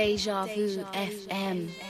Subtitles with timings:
[0.00, 1.89] Deja Vu FM.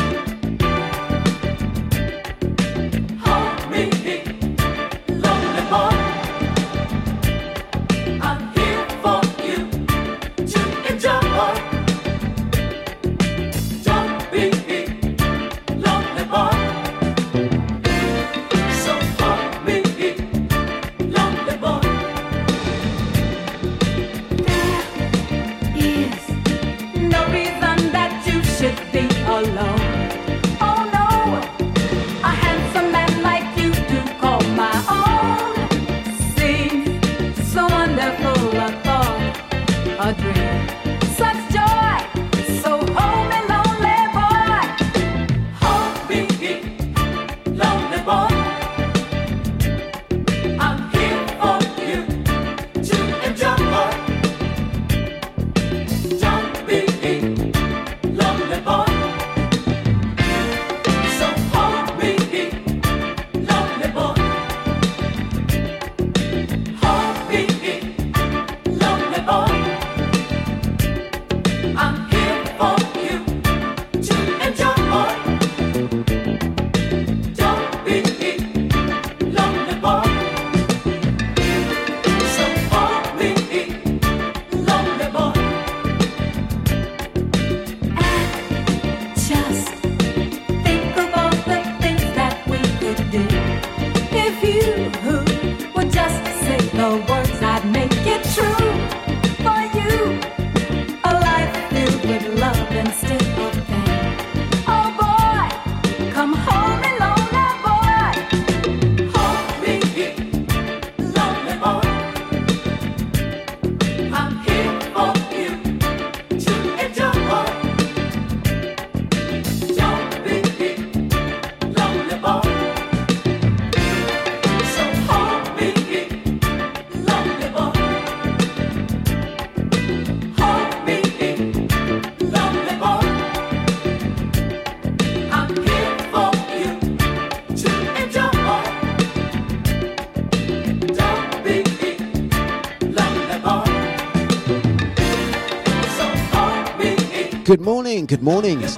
[147.51, 148.61] Good morning, good morning.
[148.61, 148.77] It's.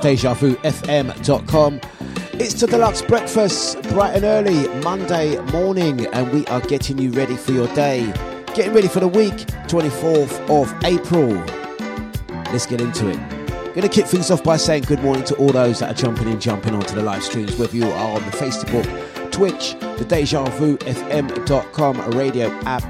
[2.34, 7.36] It's the Dlux breakfast, bright and early, Monday morning, and we are getting you ready
[7.36, 8.12] for your day.
[8.56, 11.36] Getting ready for the week, 24th of April.
[12.52, 13.76] Let's get into it.
[13.76, 16.40] Gonna kick things off by saying good morning to all those that are jumping in,
[16.40, 22.50] jumping onto the live streams, whether you are on the Facebook, Twitch, the DejaVuFM.com radio
[22.66, 22.84] app,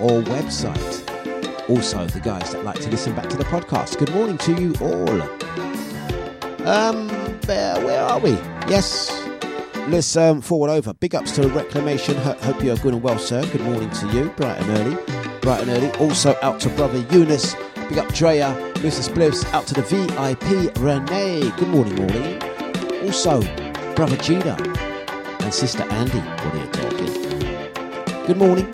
[0.00, 1.05] or website
[1.68, 3.98] also the guys that like to listen back to the podcast.
[3.98, 5.22] Good morning to you all.
[6.66, 7.08] Um,
[7.46, 8.30] where, are we?
[8.68, 9.10] Yes,
[9.88, 10.92] let's um, forward over.
[10.94, 12.16] Big ups to Reclamation.
[12.16, 13.44] Hope you're good and well, sir.
[13.52, 15.40] Good morning to you, bright and early.
[15.40, 15.90] Bright and early.
[15.98, 17.54] Also out to brother Eunice.
[17.88, 19.14] Big up Drea, Mrs.
[19.14, 19.44] Bliss.
[19.52, 21.50] Out to the VIP Renee.
[21.56, 22.42] Good morning, morning.
[23.04, 23.40] Also,
[23.94, 24.56] brother Gina
[25.40, 26.18] and sister Andy.
[26.18, 28.26] What are you talking?
[28.26, 28.72] Good morning.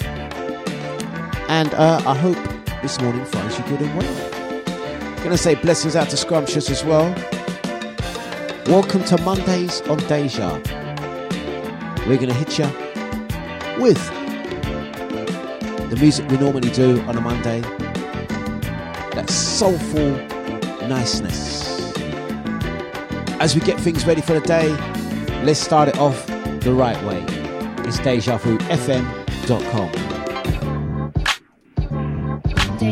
[1.48, 2.38] And uh, I hope
[2.82, 4.30] this morning finds you good and well.
[5.22, 7.14] Gonna say blessings out to Scrumptious as well.
[8.66, 10.60] Welcome to Mondays on Deja.
[12.08, 12.64] We're gonna hit you
[13.80, 14.04] with
[15.90, 17.60] the music we normally do on a Monday.
[19.12, 20.16] That soulful
[20.88, 21.92] niceness.
[23.40, 24.70] As we get things ready for the day,
[25.44, 27.24] let's start it off the right way.
[27.84, 30.11] It's DejaVuFM.com.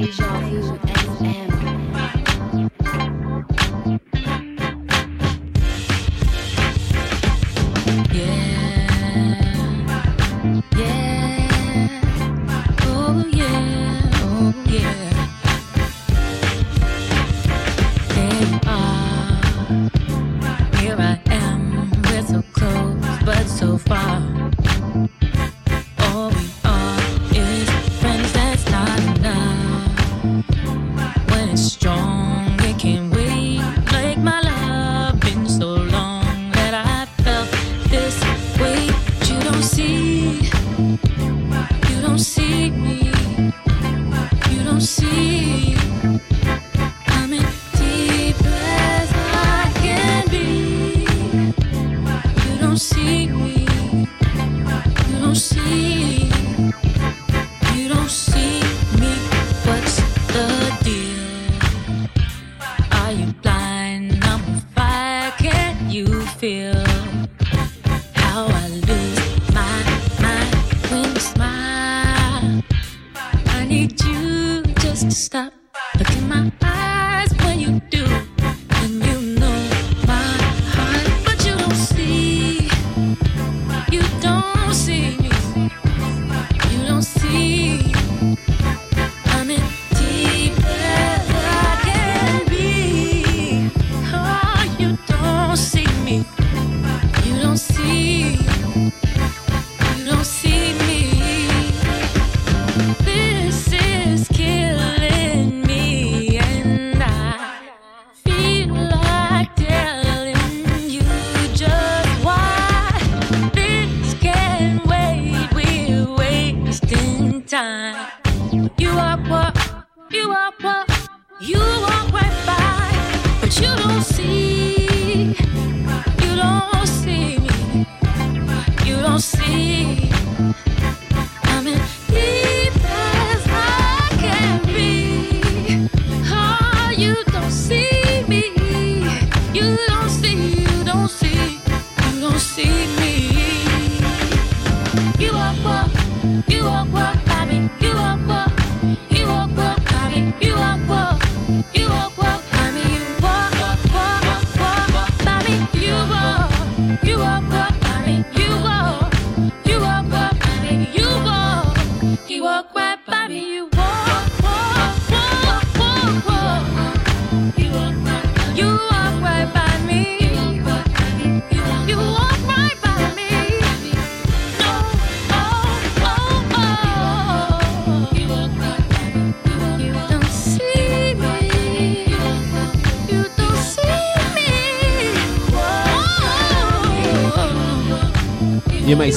[0.01, 1.00] Deja Vu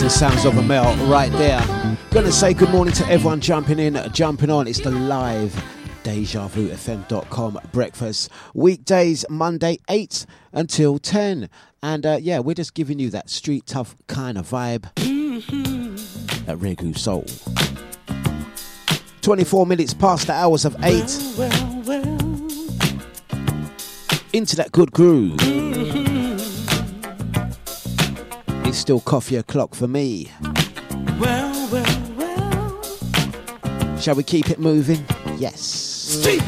[0.04, 1.66] The sounds of Amel right there.
[2.12, 4.68] Gonna say good morning to everyone jumping in, jumping on.
[4.68, 5.54] It's the live
[6.04, 8.30] DejaVuFM.com breakfast.
[8.54, 11.50] Weekdays, Monday 8 until 10.
[11.82, 14.94] And uh, yeah, we're just giving you that street tough kind of vibe.
[16.48, 17.26] That Regu soul.
[19.22, 21.00] 24 minutes past the hours of 8.
[24.34, 25.62] Into that good groove.
[28.65, 30.32] It's still coffee o'clock for me.
[31.19, 32.84] Well, well, well.
[33.99, 35.06] Shall we keep it moving?
[35.38, 35.62] Yes.
[35.62, 36.41] Street.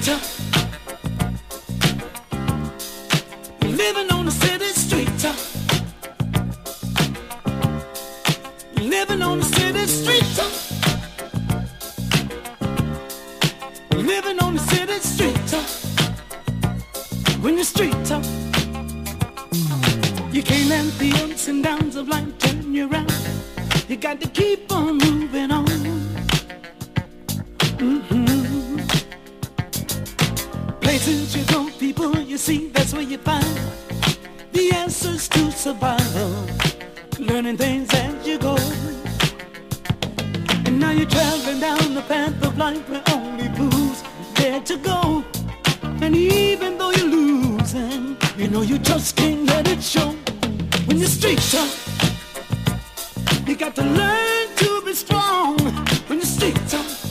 [3.61, 5.25] Living on the city street.
[8.81, 10.23] Living on the city street.
[14.03, 15.35] Living on the city street.
[17.41, 18.23] When you're street top,
[20.35, 23.09] you can't let the ups and downs of life turn you around.
[23.87, 25.65] You got to keep on moving on.
[27.79, 28.75] Mm-hmm.
[30.81, 33.59] Places you go, people you see, that's where you find
[34.51, 36.45] the answers to survival.
[37.17, 38.57] Learning things as you go.
[40.65, 45.23] And now you're traveling down the path of life where only fools dare to go.
[46.01, 50.11] And even though you're losing, you know you just can't let it show.
[50.85, 51.73] When you're street tough,
[53.47, 55.57] you got to learn to be strong.
[56.07, 57.05] When you're street tough,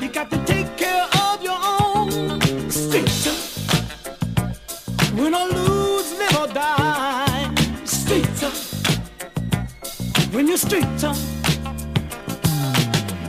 [0.00, 2.40] you got to take care of your own.
[2.70, 7.54] Street tough, win or lose, live or die.
[7.84, 8.72] Street tough,
[10.32, 11.20] when you're street tough.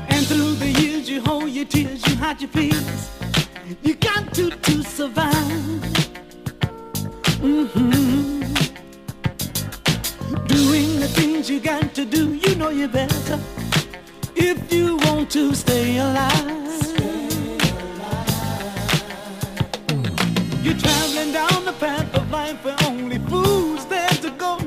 [0.09, 3.09] And through the years you hold your tears, you hide your fears.
[3.83, 5.70] You got to to survive.
[7.73, 8.41] Hmm
[10.47, 13.39] Doing the things you got to do, you know you better.
[14.35, 16.49] If you want to stay alive.
[20.63, 24.57] You're traveling down the path of life where only fools dare to go.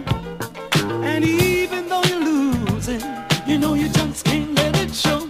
[1.02, 3.02] And even though you're losing,
[3.46, 5.28] you know you just can't let it show.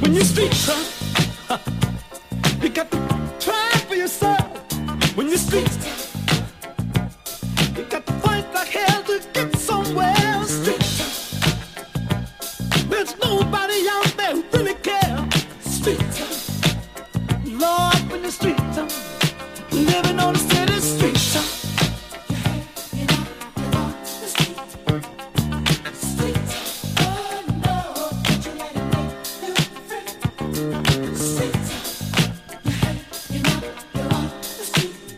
[0.00, 0.24] When you
[2.68, 2.98] got to
[3.40, 5.16] try for yourself.
[5.16, 6.07] When street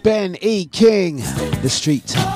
[0.03, 0.64] Ben E.
[0.66, 1.18] King,
[1.62, 2.30] The Street.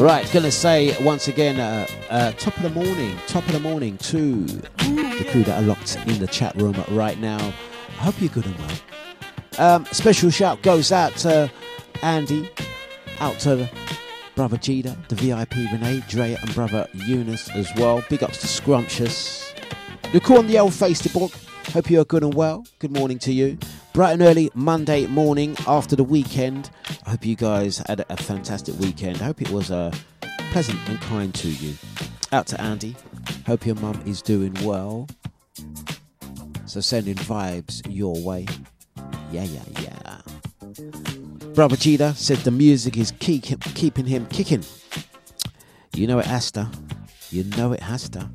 [0.00, 3.96] Right, gonna say once again, uh, uh, top of the morning, top of the morning
[3.98, 7.38] to the crew that are locked in the chat room right now.
[7.38, 8.76] I hope you're good and well.
[9.58, 11.50] Um, special shout goes out to
[12.02, 12.50] Andy,
[13.20, 13.70] out to
[14.34, 18.04] brother Jida, the VIP Renee, Drea, and brother Eunice as well.
[18.10, 19.54] Big ups to Scrumptious.
[20.12, 21.32] Nicole on the old Facebook.
[21.72, 22.66] Hope you are good and well.
[22.80, 23.58] Good morning to you.
[23.92, 26.70] Bright and early Monday morning after the weekend.
[27.06, 29.20] I hope you guys had a fantastic weekend.
[29.20, 29.92] I hope it was uh,
[30.52, 31.74] pleasant and kind to you.
[32.32, 32.96] Out to Andy.
[33.46, 35.06] Hope your mum is doing well.
[36.66, 38.46] So sending vibes your way.
[39.30, 40.20] Yeah, yeah, yeah.
[41.52, 44.64] Brother Cheetah said the music is key, keeping him kicking.
[45.94, 46.68] You know it has to.
[47.30, 48.30] You know it has to.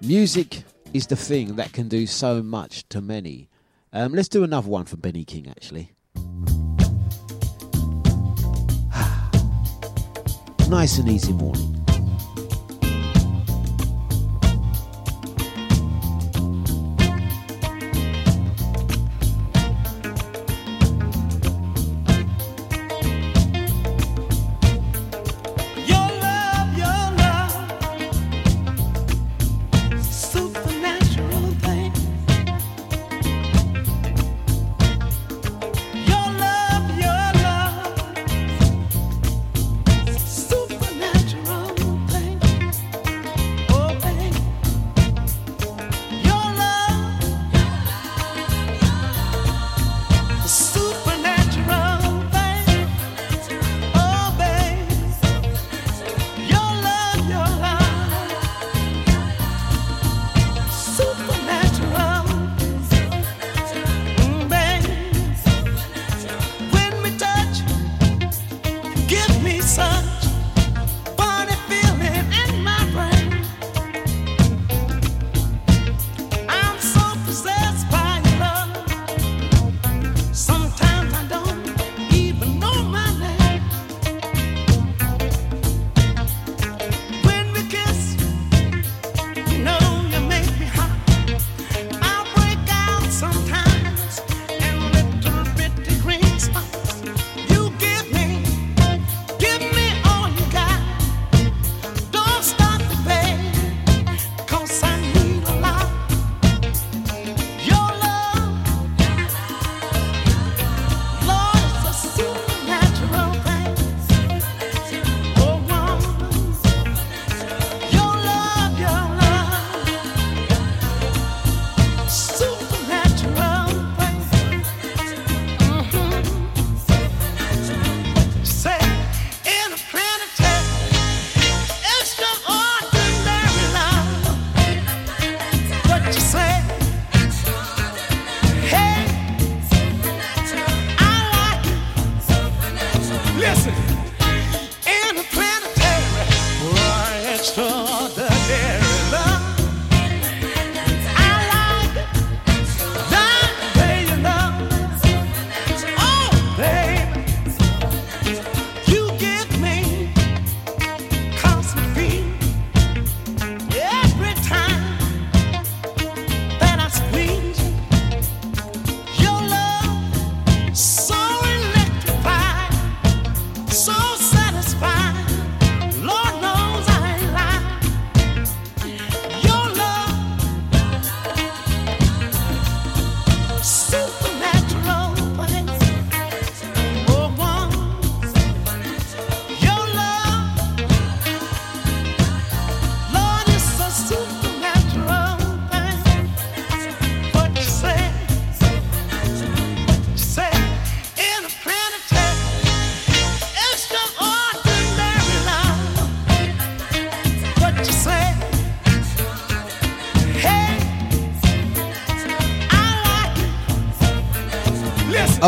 [0.00, 0.62] Music
[0.94, 3.48] is the thing that can do so much to many.
[3.92, 5.90] Um, let's do another one for Benny King, actually.
[10.68, 11.95] nice and easy morning.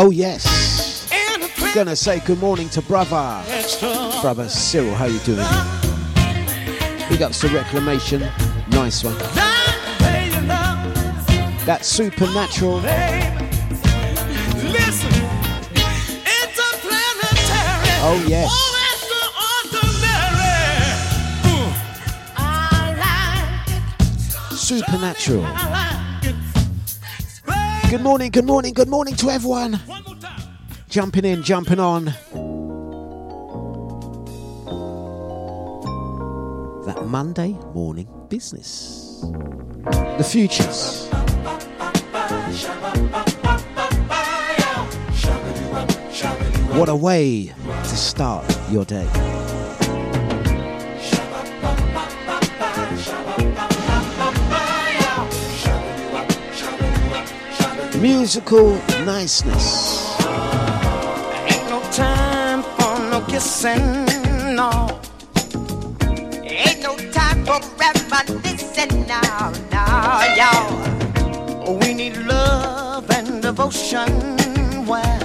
[0.01, 1.09] Oh yes.
[1.75, 3.43] Gonna say good morning to brother.
[4.21, 5.45] Brother Cyril, how you doing?
[7.09, 8.21] Big ups to Reclamation.
[8.69, 9.17] Nice one.
[11.65, 12.81] That's supernatural.
[18.01, 18.49] Oh yes.
[24.57, 25.88] Supernatural.
[27.89, 29.79] Good morning, good morning, good morning to everyone.
[30.89, 32.05] Jumping in, jumping on.
[36.85, 39.21] That Monday morning business.
[40.19, 41.07] The futures.
[46.77, 49.48] What a way to start your day.
[58.01, 58.71] musical
[59.05, 60.17] niceness.
[61.51, 64.05] Ain't no time for no kissing,
[64.55, 64.99] no.
[66.43, 71.77] Ain't no time for reminiscing now, now, y'all.
[71.77, 74.07] We need love and devotion.
[74.85, 75.18] Well,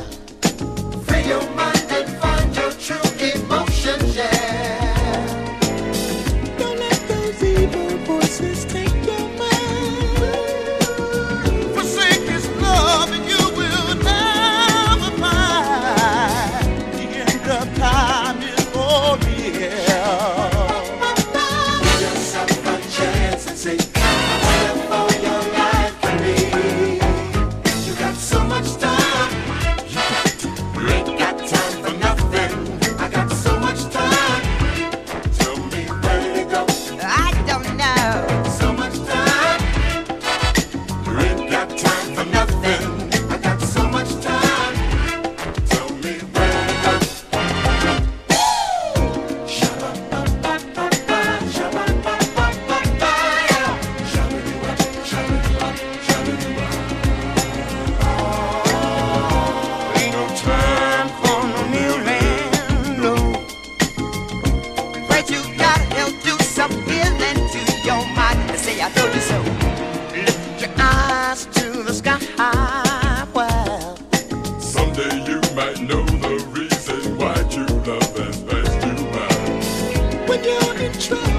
[80.26, 81.34] when you're in trouble,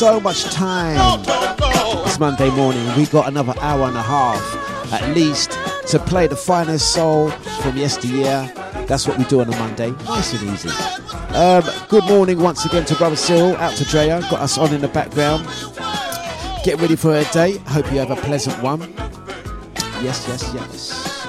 [0.00, 1.22] so much time
[2.04, 2.82] this Monday morning.
[2.96, 4.40] We got another hour and a half
[4.94, 5.50] at least
[5.88, 8.50] to play the finest soul from yesteryear.
[8.86, 9.90] That's what we do on a Monday.
[9.90, 10.70] Nice and easy.
[11.36, 14.22] Um, good morning once again to Brother Cyril, out to Drea.
[14.30, 15.44] Got us on in the background.
[16.64, 17.58] Get ready for a day.
[17.66, 18.80] Hope you have a pleasant one.
[20.02, 21.26] Yes, yes, yes.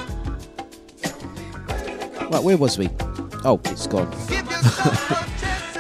[2.31, 2.88] Right, where was we?
[3.43, 4.10] Oh, it's gone.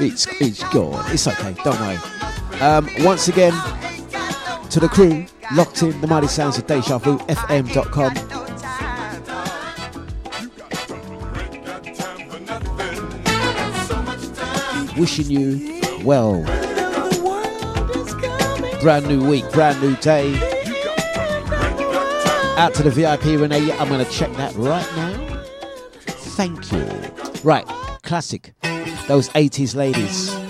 [0.03, 1.05] It's it's gone.
[1.13, 1.53] It's okay.
[1.63, 2.20] Don't worry.
[2.61, 3.53] Um, once again,
[4.69, 8.13] to the crew locked in the mighty sounds of Deja Vu FM.com.
[14.95, 16.43] Wishing you well.
[18.81, 20.35] Brand new week, brand new day.
[22.57, 23.71] Out to the VIP Renee.
[23.71, 25.43] I'm going to check that right now.
[26.05, 26.85] Thank you.
[27.43, 27.65] Right,
[28.03, 28.53] classic.
[29.07, 30.40] Those 80s ladies.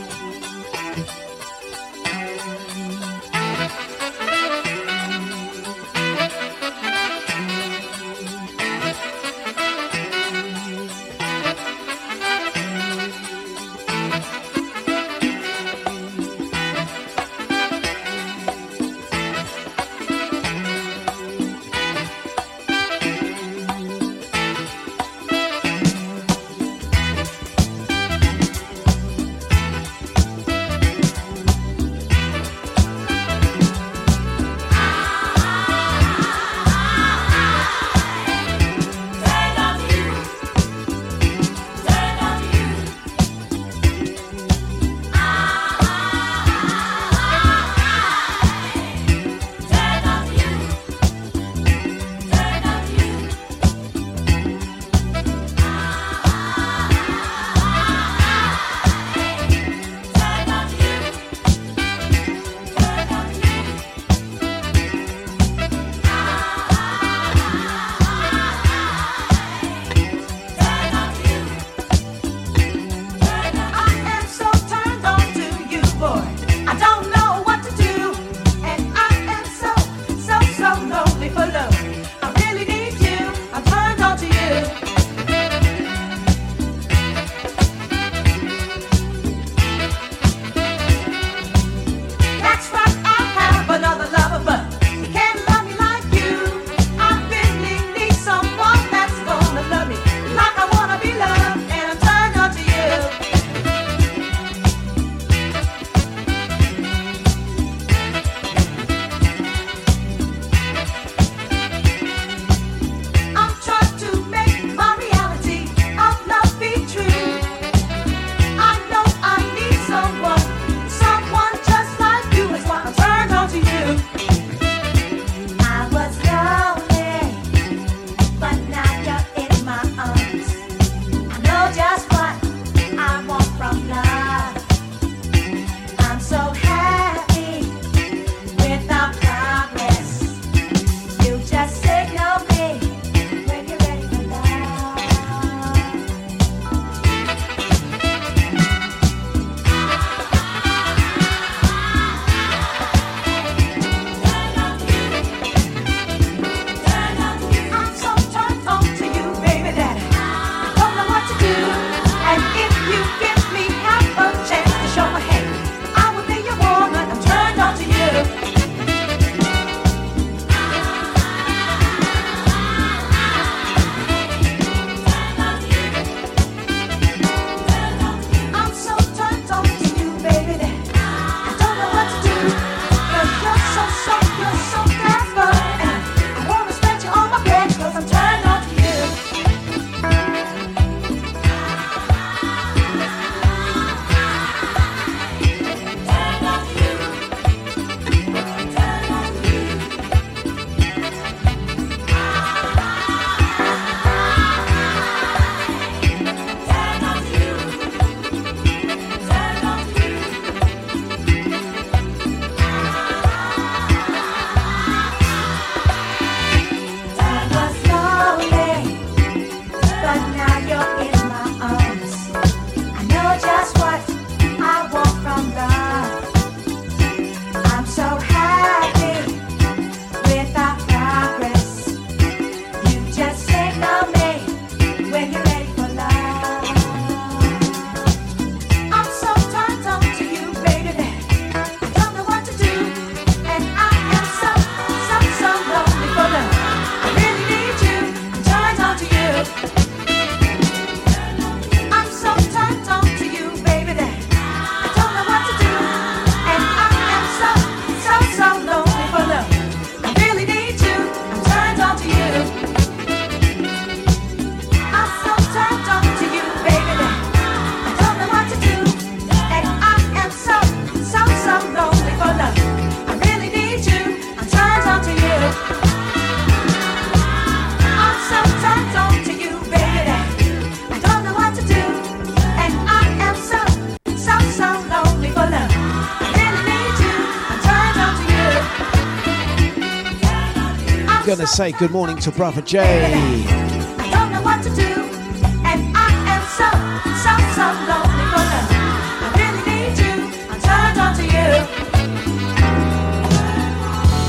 [299.66, 300.14] Need you.
[300.50, 301.52] I'm turned on to you.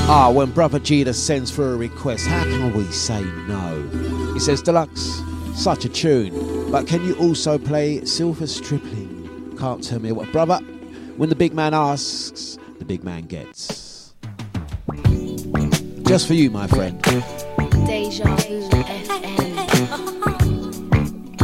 [0.09, 3.87] Ah, when Brother Gita sends for a request, how can we say no?
[4.33, 4.97] He says, Dlux,
[5.55, 9.55] such a tune, but can you also play Silver Stripling?
[9.59, 10.57] Can't tell me what, brother.
[11.17, 13.52] When the big man asks, the big man gets.
[16.13, 17.01] Just for you, my friend.
[17.01, 19.49] Deja Vu FM.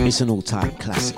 [0.05, 1.17] It's an all time classic.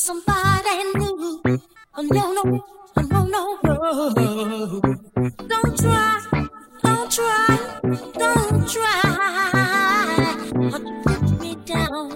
[0.00, 1.42] Somebody new,
[1.94, 2.64] oh no no,
[2.96, 4.80] oh no no no.
[5.46, 6.20] Don't try,
[6.82, 7.58] don't try,
[8.14, 9.02] don't try
[10.70, 12.10] to put me down.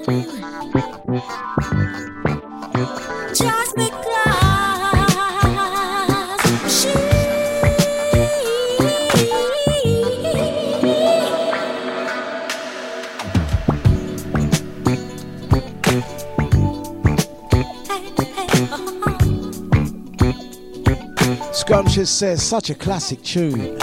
[21.64, 23.80] Scrumptious says, such a classic tune.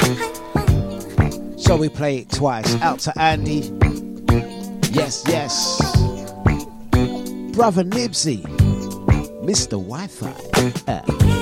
[1.57, 2.79] So we play it twice.
[2.79, 3.71] Out to Andy.
[4.91, 5.81] Yes, yes.
[7.55, 8.43] Brother Nibsy.
[9.43, 9.71] Mr.
[9.71, 10.31] Wi Fi.
[10.61, 11.40] You're uh.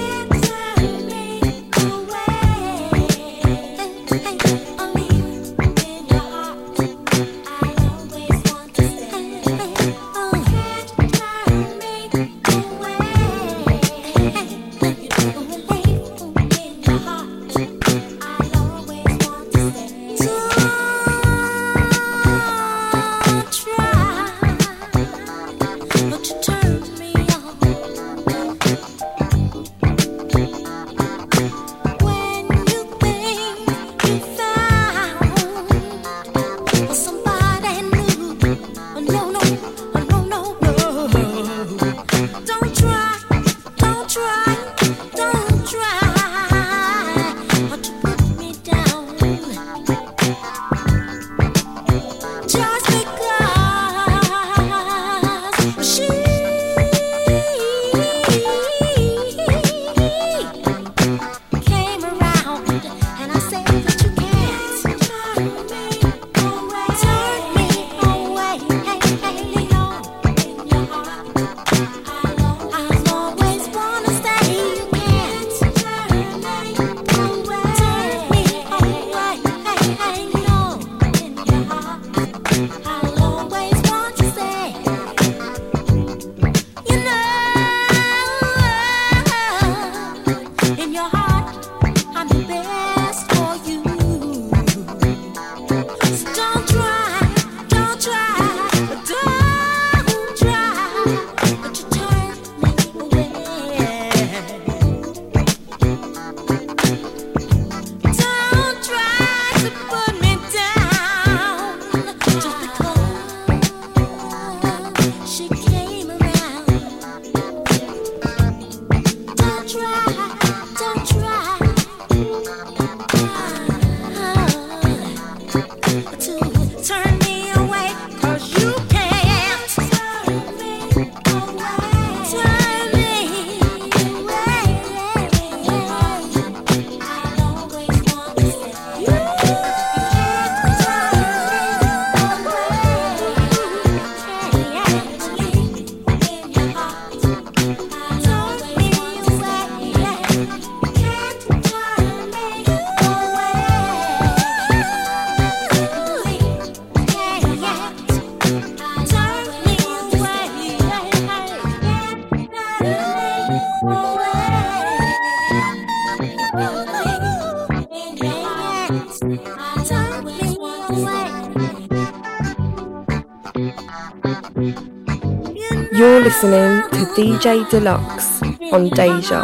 [177.39, 178.41] DJ Dlux
[178.73, 179.43] on Deja.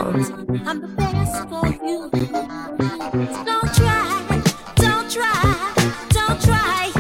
[0.68, 2.10] I'm the best for you.
[3.46, 4.44] Don't try,
[4.76, 5.72] don't try,
[6.10, 6.92] don't try.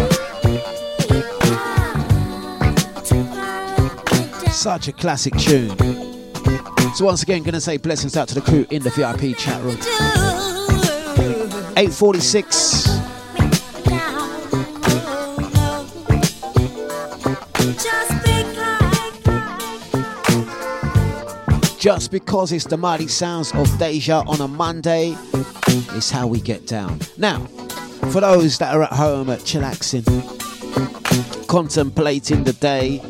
[3.03, 4.51] To burn me down.
[4.53, 5.77] Such a classic tune.
[6.95, 9.77] So once again, gonna say blessings out to the crew in the VIP chat room.
[11.75, 13.04] 846.
[21.85, 25.15] Just because it's the mighty sounds of Deja on a Monday,
[25.93, 26.97] is how we get down.
[27.15, 27.41] Now,
[28.11, 30.03] for those that are at home at chillaxing,
[31.47, 33.03] contemplating the day,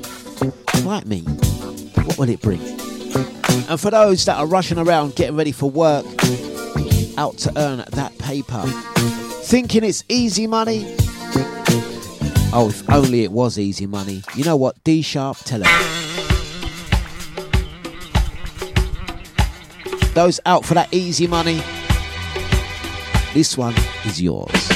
[0.84, 1.22] like me,
[2.04, 2.60] what will it bring?
[3.70, 6.06] And for those that are rushing around getting ready for work,
[7.18, 8.62] out to earn that paper,
[9.46, 10.84] thinking it's easy money.
[12.52, 14.22] Oh, if only it was easy money.
[14.36, 14.84] You know what?
[14.84, 16.15] D sharp, tell them.
[20.16, 21.62] Those out for that easy money,
[23.34, 24.75] this one is yours.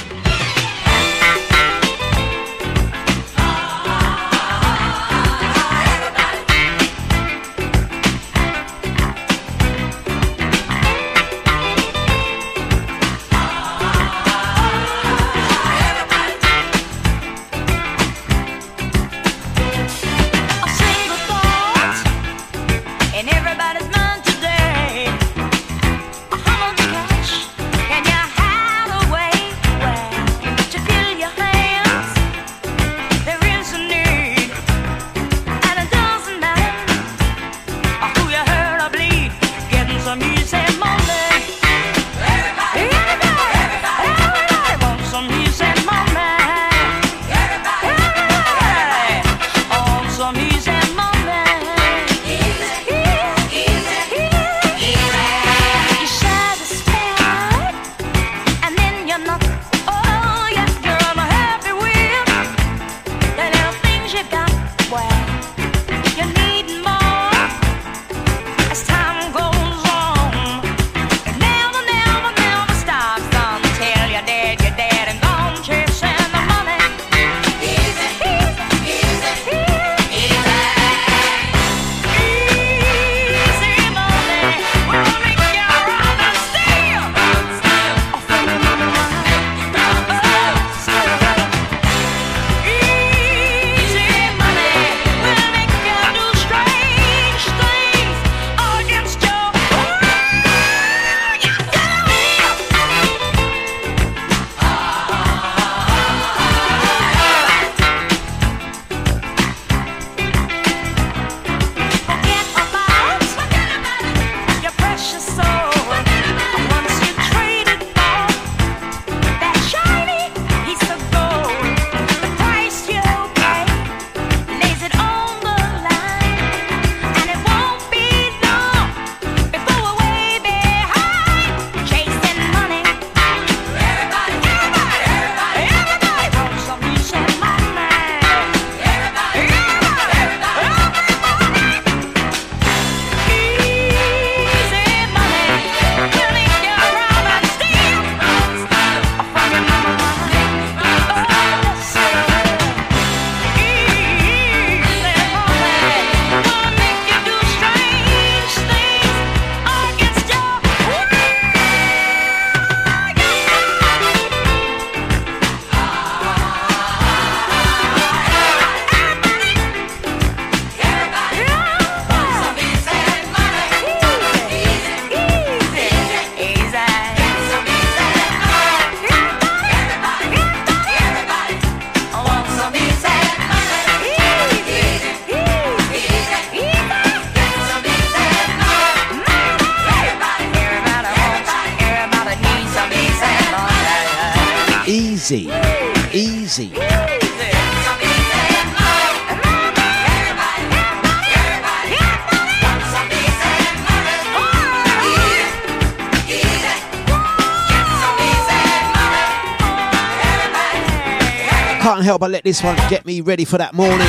[212.40, 214.08] Let this one get me ready for that morning.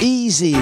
[0.00, 0.54] Easy.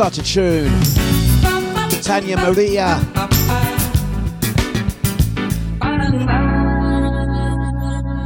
[0.00, 0.80] Such a tune.
[2.00, 2.96] Tania Maria.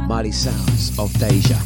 [0.07, 1.59] Mighty sounds of Deja.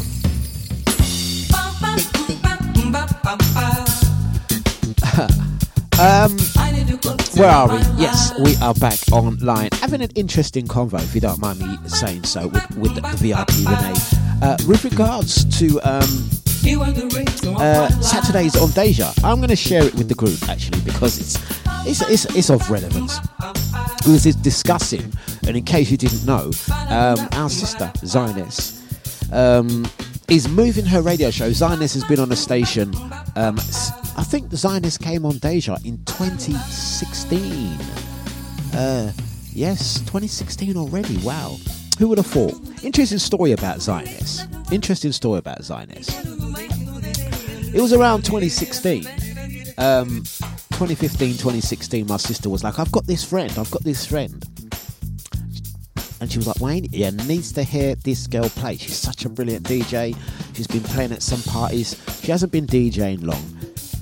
[5.99, 6.37] Um,
[7.35, 7.75] where are we?
[8.01, 9.67] Yes, we are back online.
[9.73, 13.49] Having an interesting convo, if you don't mind me saying so, with, with the, VIP
[13.67, 13.99] Renee.
[14.41, 16.29] Uh, with regards to um,
[16.77, 21.35] uh, Saturdays on Deja, I'm going to share it with the group actually because it's
[21.85, 23.19] it's it's, it's of relevance.
[24.05, 25.11] We was discussing,
[25.47, 26.51] and in case you didn't know,
[26.89, 28.79] um, our sister Zioness
[29.33, 29.87] um,
[30.29, 31.49] is moving her radio show.
[31.49, 32.93] Zioness has been on the station.
[33.35, 33.57] Um,
[34.17, 37.77] I think Zioness came on Deja in 2016.
[38.73, 39.11] Uh,
[39.51, 41.17] yes, 2016 already.
[41.17, 41.57] Wow.
[41.99, 42.53] Who would have thought?
[42.81, 44.47] Interesting story about Zioness.
[44.71, 46.07] Interesting story about Zioness.
[47.75, 49.05] It was around 2016.
[49.77, 50.23] Um,
[50.71, 54.41] 2015, 2016, my sister was like, I've got this friend, I've got this friend.
[56.21, 58.77] And she was like, Wayne, yeah, needs to hear this girl play.
[58.77, 60.15] She's such a brilliant DJ.
[60.55, 62.01] She's been playing at some parties.
[62.21, 63.43] She hasn't been DJing long,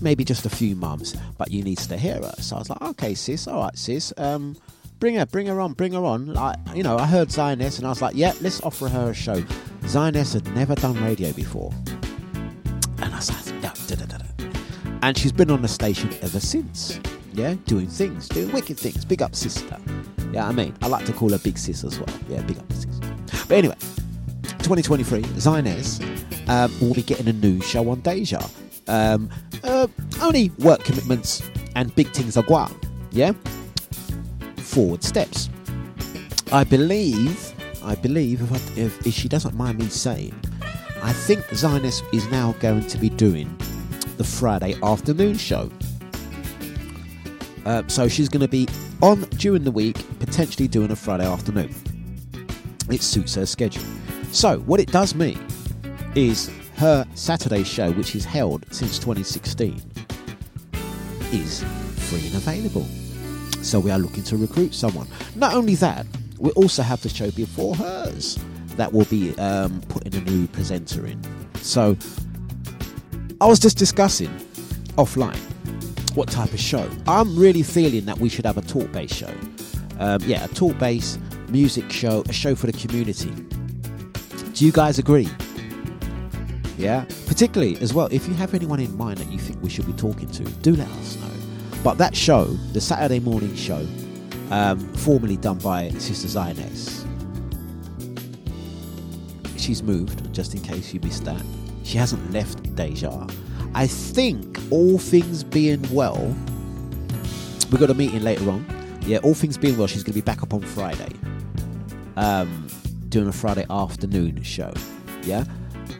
[0.04, 2.34] maybe just a few months, but you needs to hear her.
[2.38, 4.14] So I was like, okay, sis, all right, sis.
[4.18, 4.56] Um,
[5.00, 6.34] bring her, bring her on, bring her on.
[6.34, 9.14] Like, you know, I heard Zioness and I was like, yeah, let's offer her a
[9.14, 9.42] show.
[9.84, 11.74] Zioness had never done radio before.
[13.02, 14.18] And I was like, da, da, da.
[15.02, 17.00] And she's been on the station ever since.
[17.34, 19.06] Yeah, doing things, doing wicked things.
[19.06, 19.78] Big up, sister.
[20.32, 22.10] Yeah, I mean, I like to call her Big Sis as well.
[22.28, 23.00] Yeah, big up, sis.
[23.48, 23.76] But anyway,
[24.44, 26.02] 2023, Zioness
[26.50, 28.44] um, will be getting a new show on Deja.
[28.88, 29.30] Um,
[29.64, 29.88] uh,
[30.22, 31.44] only work commitments
[31.76, 32.74] and big things are guan.
[33.12, 33.34] Yeah?
[34.78, 35.50] Forward Steps.
[36.52, 37.52] I believe,
[37.84, 40.40] I believe, if, I, if, if she doesn't mind me saying,
[41.02, 43.48] I think Zioness is now going to be doing
[44.18, 45.72] the Friday afternoon show.
[47.66, 48.68] Uh, so she's going to be
[49.02, 51.74] on during the week, potentially doing a Friday afternoon.
[52.88, 53.84] It suits her schedule.
[54.32, 55.44] So, what it does mean
[56.14, 59.82] is her Saturday show, which is held since 2016,
[61.32, 61.64] is
[61.96, 62.86] free and available.
[63.68, 65.08] So, we are looking to recruit someone.
[65.36, 66.06] Not only that,
[66.40, 68.40] we also have the show before hers
[68.78, 71.22] that will be um, putting a new presenter in.
[71.56, 71.98] So,
[73.42, 74.30] I was just discussing
[74.96, 75.38] offline
[76.16, 76.90] what type of show.
[77.10, 79.34] I'm really feeling that we should have a talk based show.
[80.00, 83.32] Um, yeah, a talk based music show, a show for the community.
[84.54, 85.28] Do you guys agree?
[86.78, 89.88] Yeah, particularly as well, if you have anyone in mind that you think we should
[89.88, 91.37] be talking to, do let us know.
[91.84, 93.86] But that show, the Saturday morning show,
[94.52, 97.06] um, formerly done by Sister Zioness,
[99.58, 101.42] she's moved, just in case you missed that.
[101.84, 103.28] She hasn't left Deja.
[103.74, 106.36] I think, all things being well,
[107.70, 108.66] we've got a meeting later on.
[109.06, 111.12] Yeah, all things being well, she's going to be back up on Friday,
[112.18, 112.68] um,
[113.10, 114.74] doing a Friday afternoon show.
[115.24, 115.46] Yeah,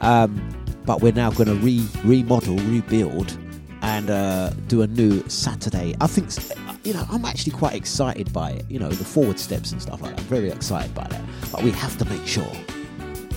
[0.00, 0.48] um,
[0.84, 3.36] but we're now going to re remodel, rebuild,
[3.82, 5.94] and uh, do a new Saturday.
[6.00, 6.30] I think,
[6.84, 8.64] you know, I'm actually quite excited by it.
[8.68, 10.20] You know, the forward steps and stuff like that.
[10.20, 11.22] I'm very excited by that.
[11.52, 12.50] But we have to make sure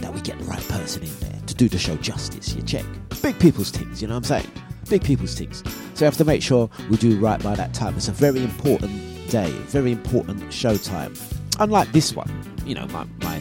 [0.02, 2.54] that we get the right person in there to do the show justice.
[2.54, 2.86] You check.
[3.22, 4.52] Big people's things, you know what I'm saying?
[4.90, 5.64] Big people's things.
[5.94, 7.96] So we have to make sure we do right by that time.
[7.96, 8.92] It's a very important
[9.30, 11.14] day, very important show time.
[11.60, 12.30] Unlike this one,
[12.66, 13.40] you know, my, my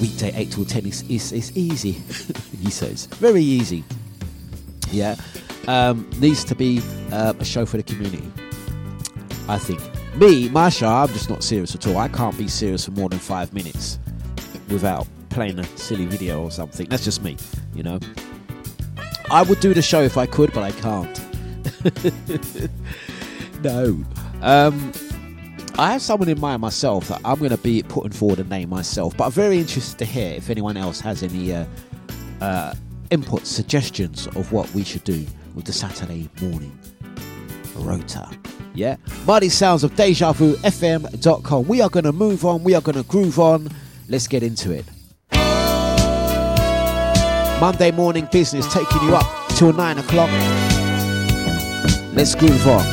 [0.00, 1.92] weekday 8 till 10 is, is, is easy,
[2.62, 3.06] he says.
[3.06, 3.84] Very easy.
[4.90, 5.16] Yeah.
[5.70, 8.28] Um, needs to be uh, a show for the community.
[9.48, 9.80] I think.
[10.16, 11.96] Me, my show, I'm just not serious at all.
[11.96, 14.00] I can't be serious for more than five minutes
[14.68, 16.88] without playing a silly video or something.
[16.88, 17.36] That's just me,
[17.72, 18.00] you know.
[19.30, 21.20] I would do the show if I could, but I can't.
[23.62, 24.04] no.
[24.42, 24.92] Um,
[25.78, 28.70] I have someone in mind myself that I'm going to be putting forward a name
[28.70, 31.64] myself, but I'm very interested to hear if anyone else has any uh,
[32.40, 32.74] uh,
[33.12, 36.78] input, suggestions of what we should do with the Saturday morning
[37.76, 38.28] rota.
[38.74, 38.96] Yeah?
[39.26, 41.66] Mighty sounds of deja vu FM.com.
[41.66, 43.68] We are going to move on, we are going to groove on.
[44.08, 44.84] Let's get into it.
[47.60, 50.30] Monday morning business taking you up till 9 o'clock.
[52.14, 52.84] Let's groove on.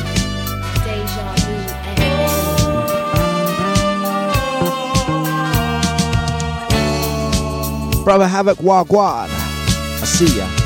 [0.84, 1.52] Deja Vu
[7.98, 8.04] FM.
[8.04, 9.28] Brother Havoc Wagwan.
[9.30, 10.57] I see ya.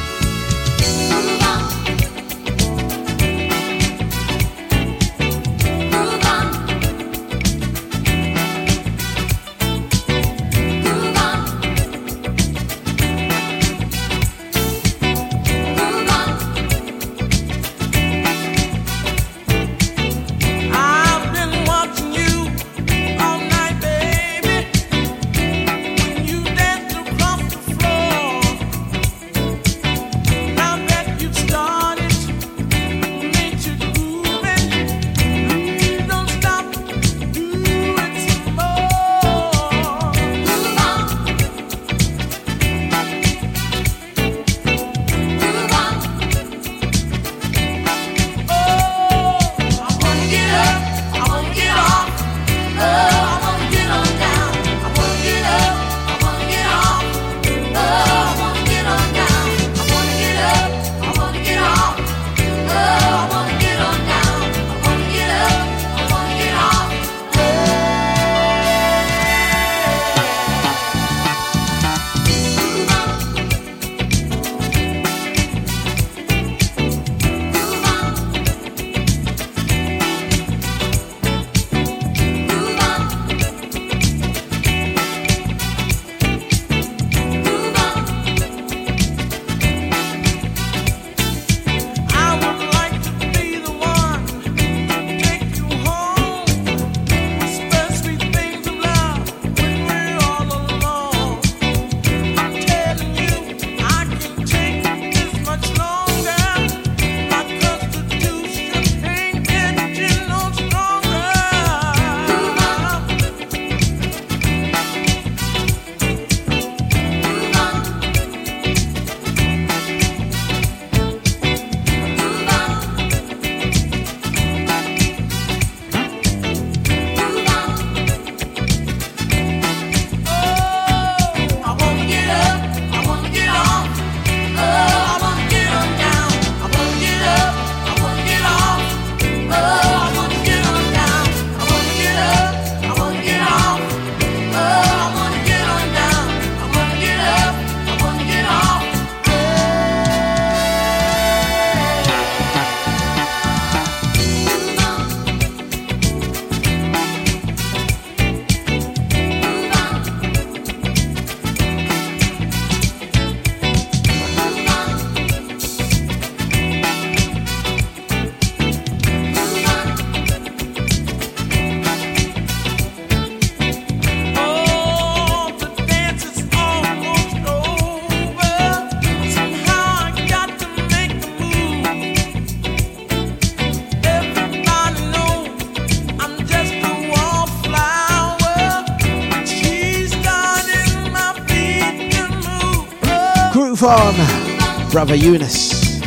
[193.84, 196.00] On, brother Eunice.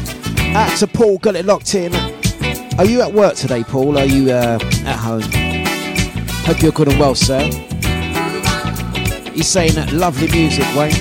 [0.56, 1.94] Out to Paul, got it locked in.
[2.78, 3.98] Are you at work today, Paul?
[3.98, 5.24] Are you uh, at home?
[6.46, 7.42] Hope you're good and well, sir.
[9.34, 10.94] He's saying lovely music, Wayne.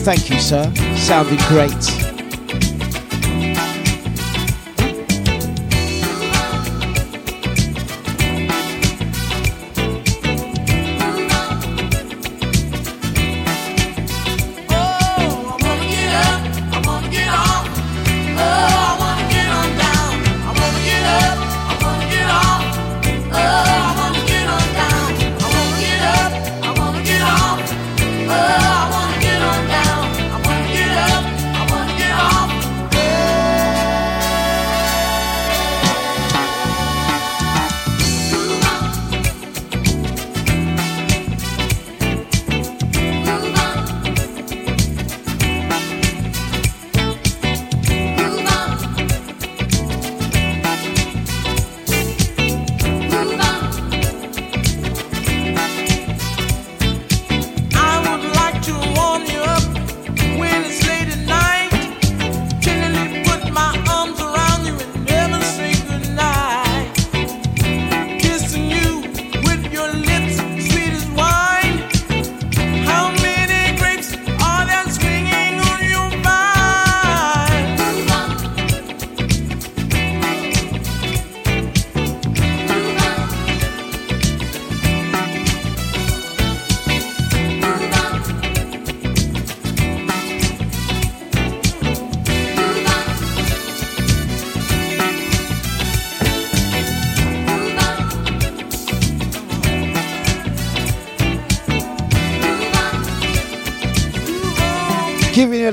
[0.00, 0.72] Thank you, sir.
[0.96, 2.03] Sounding great.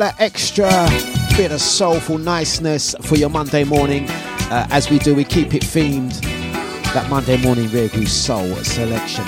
[0.02, 0.68] That extra
[1.38, 4.10] bit of soulful niceness for your Monday morning.
[4.50, 6.20] Uh, as we do, we keep it themed.
[6.96, 9.24] That Monday morning Groove Soul selection.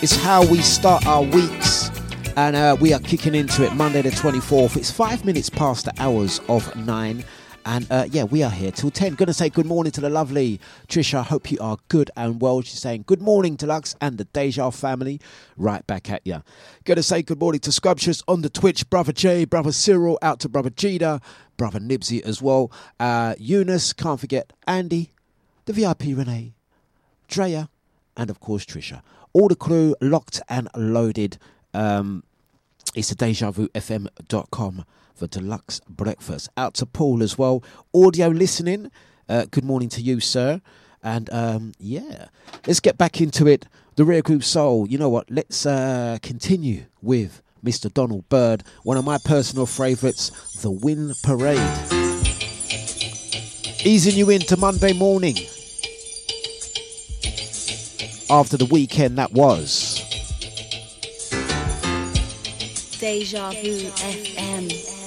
[0.00, 1.90] It's how we start our weeks,
[2.36, 4.78] and uh, we are kicking into it Monday the 24th.
[4.78, 7.22] It's five minutes past the hours of nine.
[7.66, 9.14] And uh, yeah, we are here till 10.
[9.16, 10.58] Gonna say good morning to the lovely
[10.92, 11.20] Trisha.
[11.20, 12.60] I Hope you are good and well.
[12.60, 15.22] She's saying good morning to Lux and the Deja family.
[15.56, 16.42] Right back at you.
[16.84, 18.90] Gonna say good morning to Scrumptious on the Twitch.
[18.90, 21.22] Brother Jay, Brother Cyril, out to Brother Jida,
[21.56, 22.70] Brother Nibsy as well.
[23.00, 25.14] Uh, Eunice, can't forget Andy,
[25.64, 26.52] the VIP Renee,
[27.26, 27.70] Drea,
[28.14, 29.00] and of course Trisha.
[29.32, 31.38] All the crew locked and loaded.
[31.72, 32.22] Um,
[32.94, 34.84] it's the DejaVuFM.com
[35.14, 36.50] for Dlux breakfast.
[36.58, 37.64] Out to Paul as well.
[37.94, 38.90] Audio listening.
[39.26, 40.60] Uh, good morning to you, sir.
[41.02, 42.28] And um, yeah,
[42.66, 43.66] let's get back into it.
[43.96, 44.88] The Rare Groove Soul.
[44.88, 45.30] You know what?
[45.30, 47.92] Let's uh, continue with Mr.
[47.92, 50.30] Donald Byrd, one of my personal favourites,
[50.62, 51.58] The Wind Parade.
[53.84, 55.36] Easing you into Monday morning
[58.30, 59.98] after the weekend that was.
[62.98, 65.01] Deja Vu FM.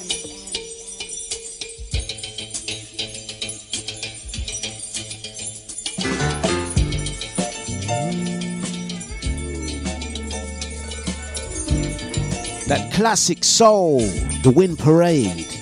[12.67, 13.99] That classic soul,
[14.41, 15.54] The Wind Parade.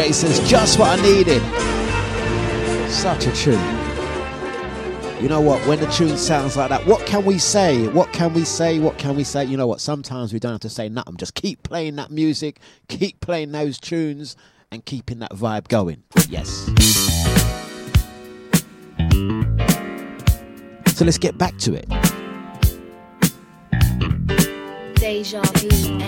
[0.00, 1.42] Jason's just what I needed.
[2.90, 3.60] Such a tune.
[5.22, 5.60] You know what?
[5.66, 7.86] When the tune sounds like that, what can we say?
[7.88, 8.78] What can we say?
[8.78, 9.44] What can we say?
[9.44, 9.78] You know what?
[9.78, 11.18] Sometimes we don't have to say nothing.
[11.18, 14.36] Just keep playing that music, keep playing those tunes,
[14.72, 16.02] and keeping that vibe going.
[16.30, 16.48] Yes.
[20.96, 21.86] So let's get back to it.
[24.94, 26.00] Deja Vu.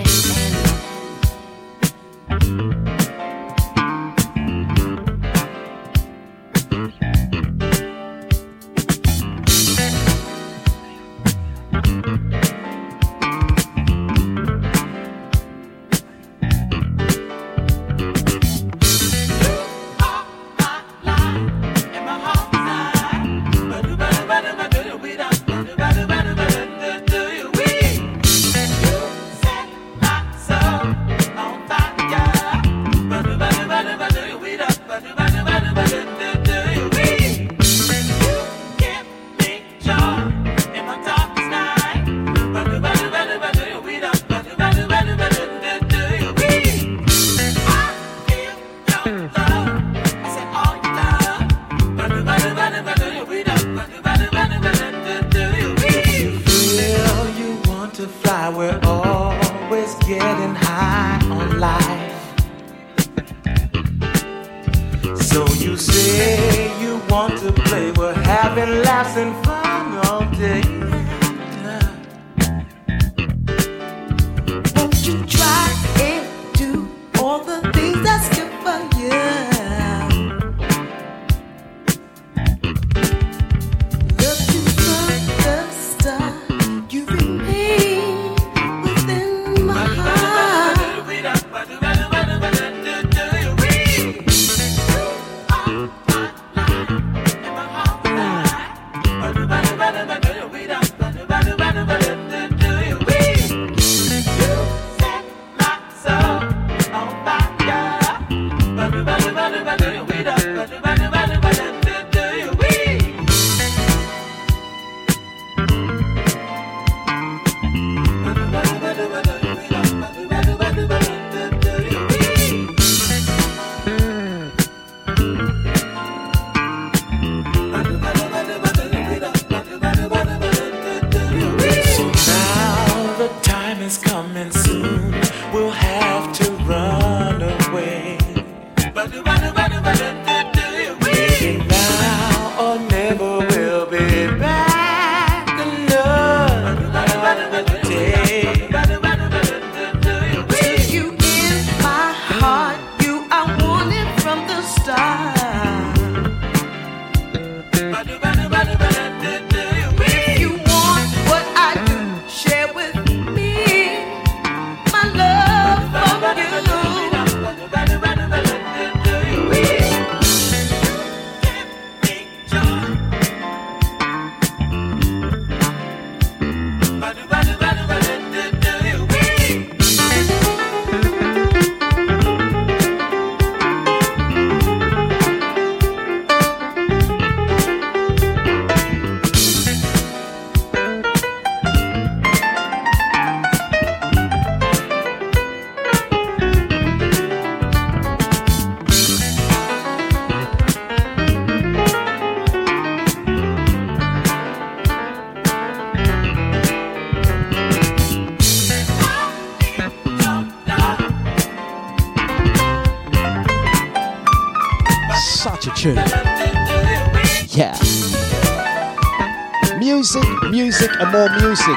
[221.03, 221.75] And more music.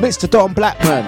[0.00, 0.28] Mr.
[0.28, 1.04] Don Blackman.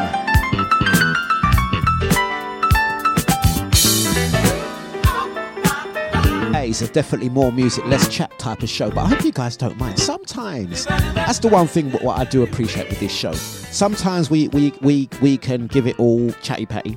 [6.52, 9.56] Hey, a definitely more music, less chat type of show, but I hope you guys
[9.56, 9.98] don't mind.
[9.98, 13.32] Sometimes that's the one thing what I do appreciate with this show.
[13.32, 16.96] Sometimes we we we, we can give it all chatty patty.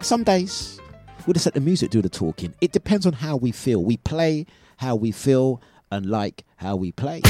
[0.00, 0.80] Some days
[1.26, 2.54] we'll just let the music do the talking.
[2.60, 3.82] It depends on how we feel.
[3.82, 4.46] We play
[4.76, 5.60] how we feel
[5.90, 7.22] and like how we play.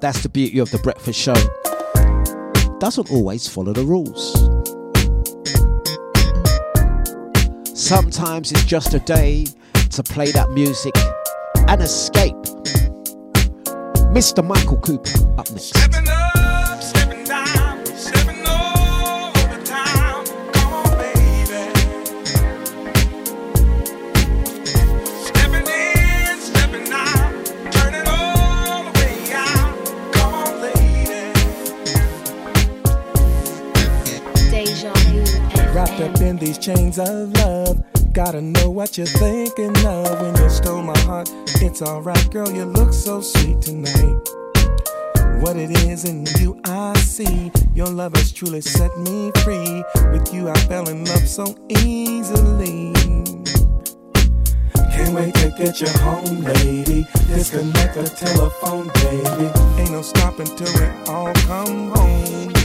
[0.00, 1.34] That's the beauty of the breakfast show.
[2.78, 4.32] Doesn't always follow the rules.
[7.78, 9.46] Sometimes it's just a day
[9.90, 10.94] to play that music
[11.68, 12.36] and escape.
[14.12, 14.44] Mr.
[14.44, 16.27] Michael Cooper up next.
[35.98, 37.82] Wrapped up in these chains of love.
[38.12, 41.28] Gotta know what you're thinking of when you stole my heart.
[41.60, 44.28] It's alright, girl, you look so sweet tonight.
[45.40, 47.50] What it is in you I see.
[47.74, 49.82] Your love has truly set me free.
[50.12, 52.92] With you I fell in love so easily.
[54.92, 57.08] Can't wait to get you home, lady.
[57.26, 59.50] Disconnect the telephone, baby.
[59.82, 62.57] Ain't no stopping till we all come home.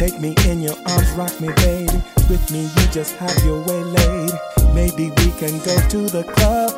[0.00, 2.02] Take me in your arms, rock me, baby.
[2.30, 4.32] With me, you just have your way, lady.
[4.72, 6.70] Maybe we can go to the club.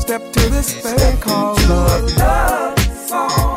[0.00, 2.16] Step to this thing called love.
[2.16, 3.49] love song.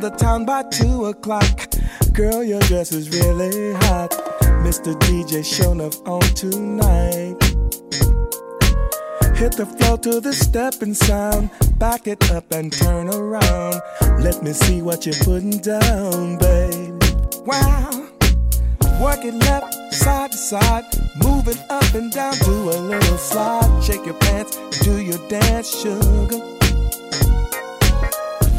[0.00, 1.68] The town by two o'clock.
[2.12, 4.10] Girl, your dress is really hot.
[4.64, 4.94] Mr.
[5.00, 7.36] DJ showing up on tonight.
[9.36, 11.50] Hit the floor to the stepping sound.
[11.78, 13.80] Back it up and turn around.
[14.18, 17.02] Let me see what you're putting down, babe.
[17.44, 18.08] Wow.
[19.02, 20.84] Work it left, side to side.
[21.22, 23.82] Moving up and down, do a little slide.
[23.82, 26.63] Shake your pants, do your dance, sugar.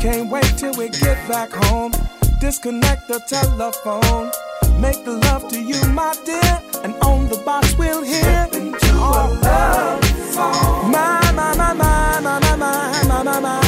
[0.05, 1.91] Can't wait till we get back home.
[2.39, 4.29] Disconnect the telephone.
[4.79, 6.61] Make the love to you, my dear.
[6.83, 8.47] And on the box we'll hear.
[8.53, 10.91] into a love song.
[10.91, 13.64] My, my, my, my, my, my, my, my, my, my.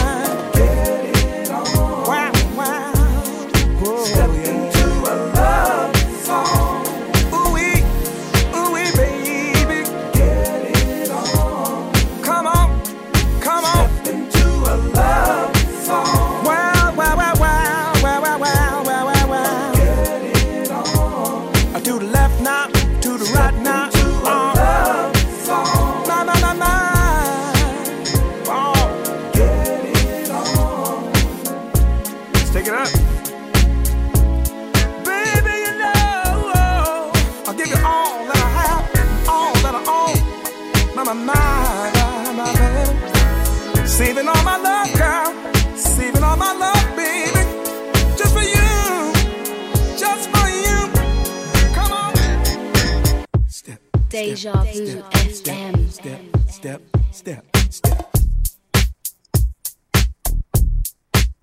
[54.18, 55.92] Deja Vu FM.
[55.92, 56.20] step,
[56.50, 56.82] step,
[57.12, 58.18] step, step.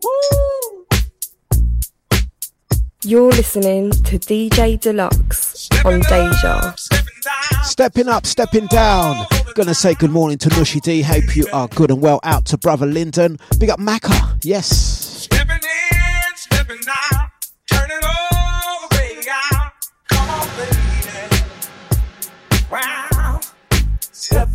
[0.02, 0.86] Woo!
[3.05, 6.74] You're listening to DJ Dlux on Deja.
[7.62, 9.24] Stepping up, stepping down.
[9.55, 11.02] Gonna say good morning to Nushi D.
[11.02, 12.18] Hope you are good and well.
[12.24, 13.38] Out to brother Lyndon.
[13.60, 14.36] Big up Macca.
[14.42, 14.66] Yes.
[14.66, 17.13] Stepping in, stepping out,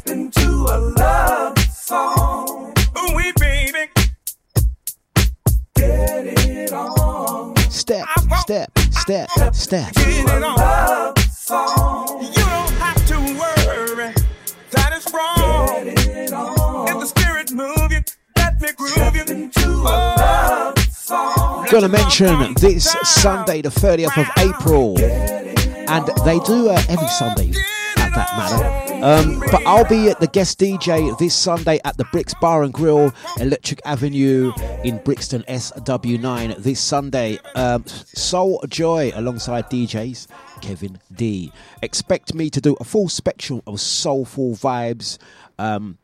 [0.10, 2.74] Step into a love song.
[2.98, 3.92] Ooh, we baby.
[5.76, 7.56] Get it on.
[7.70, 8.08] Step,
[8.40, 9.94] step, step, step.
[9.94, 10.56] Get it on.
[10.56, 12.24] Love song.
[12.24, 14.14] You don't have to worry.
[14.72, 15.86] That is wrong.
[15.86, 16.88] Get it on.
[16.90, 18.02] If the spirit move you,
[18.36, 19.22] let me groove you.
[19.32, 21.68] Into a love song.
[21.70, 25.00] Gonna mention this Sunday, the 30th of April.
[25.00, 27.79] And they do uh, every Sunday at
[28.20, 29.04] that matter.
[29.04, 32.74] Um, but I'll be at the guest DJ this Sunday at the Bricks Bar and
[32.74, 34.52] Grill, Electric Avenue
[34.84, 37.40] in Brixton SW9 this Sunday.
[37.56, 40.28] Um, Soul Joy alongside DJs
[40.62, 41.54] Kevin D.
[41.82, 45.18] Expect me to do a full spectrum of soulful vibes.
[45.58, 45.98] Um,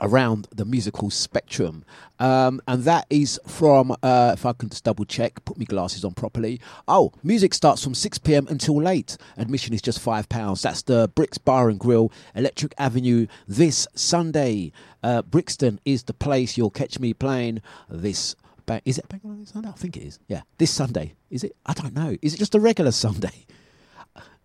[0.00, 1.84] around the musical spectrum.
[2.22, 6.04] Um, and that is from, uh, if I can just double check, put my glasses
[6.04, 6.60] on properly.
[6.86, 9.16] Oh, music starts from 6 pm until late.
[9.36, 10.62] Admission is just £5.
[10.62, 14.70] That's the Bricks Bar and Grill, Electric Avenue, this Sunday.
[15.02, 18.36] Uh, Brixton is the place you'll catch me playing this.
[18.84, 19.68] Is it Bank Holiday Sunday?
[19.68, 20.20] I think it is.
[20.28, 21.14] Yeah, this Sunday.
[21.28, 21.56] Is it?
[21.66, 22.16] I don't know.
[22.22, 23.46] Is it just a regular Sunday?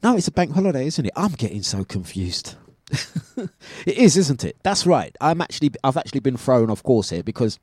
[0.02, 1.14] No, it's a bank holiday, isn't it?
[1.16, 2.56] I'm getting so confused.
[3.86, 4.58] It is, isn't it?
[4.64, 5.16] That's right.
[5.22, 7.60] I'm actually, I've actually been thrown off course here because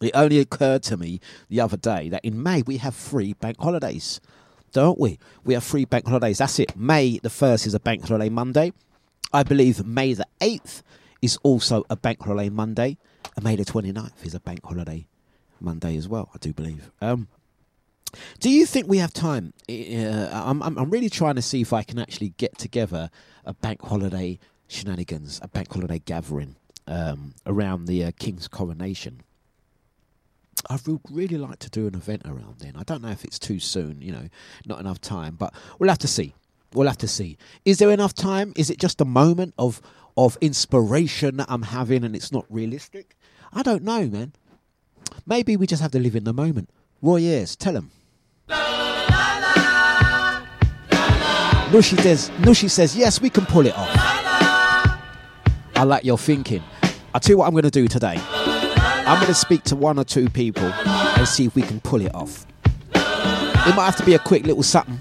[0.00, 3.56] it only occurred to me the other day that in May we have three bank
[3.58, 4.20] holidays,
[4.72, 5.18] don't we?
[5.44, 6.38] We have three bank holidays.
[6.38, 6.76] That's it.
[6.76, 8.72] May the first is a bank holiday Monday.
[9.32, 10.82] I believe May the eighth
[11.22, 12.98] is also a bank holiday Monday,
[13.34, 15.06] and May the 29th is a bank holiday
[15.60, 16.30] Monday as well.
[16.34, 16.90] I do believe.
[17.00, 17.28] Um,
[18.38, 19.54] do you think we have time?
[19.68, 23.10] Uh, I'm, I'm, I'm really trying to see if I can actually get together
[23.44, 24.38] a bank holiday
[24.68, 26.56] shenanigans, a bank holiday gathering
[26.86, 29.22] um, around the uh, King's coronation.
[30.70, 32.74] I would really like to do an event around then.
[32.76, 34.28] I don't know if it's too soon, you know,
[34.66, 36.34] not enough time, but we'll have to see.
[36.72, 37.36] We'll have to see.
[37.64, 38.52] Is there enough time?
[38.56, 39.80] Is it just a moment of
[40.16, 43.16] of inspiration that I'm having and it's not realistic?
[43.52, 44.32] I don't know, man.
[45.26, 46.70] Maybe we just have to live in the moment.
[47.02, 47.90] Roy Ayers, tell him.
[51.74, 53.88] Nushi says, Nushi says, yes, we can pull it off.
[55.74, 56.62] I like your thinking.
[57.12, 58.14] I'll tell you what I'm going to do today.
[58.16, 62.00] I'm going to speak to one or two people and see if we can pull
[62.00, 62.46] it off.
[62.94, 65.00] It might have to be a quick little something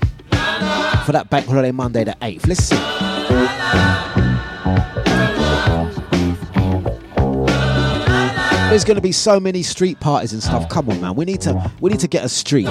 [1.06, 2.48] for that bank holiday Monday the 8th.
[2.48, 2.76] Let's see.
[8.70, 10.70] There's going to be so many street parties and stuff.
[10.70, 11.14] Come on, man.
[11.14, 12.66] We need to we need to get a street.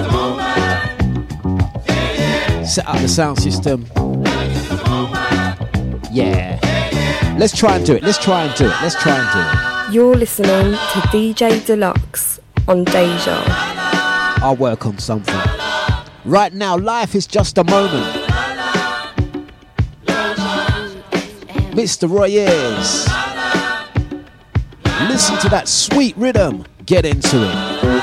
[2.65, 3.85] Set up the sound system.
[6.11, 6.59] Yeah.
[7.37, 8.03] Let's try and do it.
[8.03, 8.75] Let's try and do it.
[8.81, 9.39] Let's try and do
[9.89, 9.93] it.
[9.93, 13.43] You're listening to DJ Dlux on Deja.
[14.41, 15.35] I'll work on something.
[16.25, 18.05] Right now, life is just a moment.
[21.73, 22.09] Mr.
[22.09, 23.07] Roy Ayers.
[25.09, 26.65] Listen to that sweet rhythm.
[26.85, 28.02] Get into it.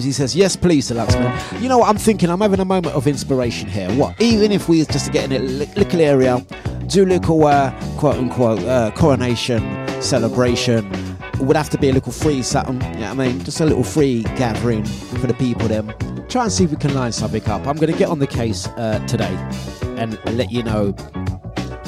[0.00, 1.62] Brother Nibsy says, Yes, please, Dlux Man.
[1.62, 2.30] You know what I'm thinking?
[2.30, 3.90] I'm having a moment of inspiration here.
[3.92, 4.20] What?
[4.20, 6.44] Even if we just get in a little area,
[6.86, 9.60] do a little uh, quote unquote uh, coronation
[10.00, 10.90] celebration,
[11.40, 12.80] would have to be a little free something.
[12.94, 13.44] You know what I mean?
[13.44, 15.92] Just a little free gathering for the people, them.
[16.28, 17.66] Try and see if we can line something up.
[17.66, 19.34] I'm going to get on the case uh, today
[19.98, 20.92] and let you know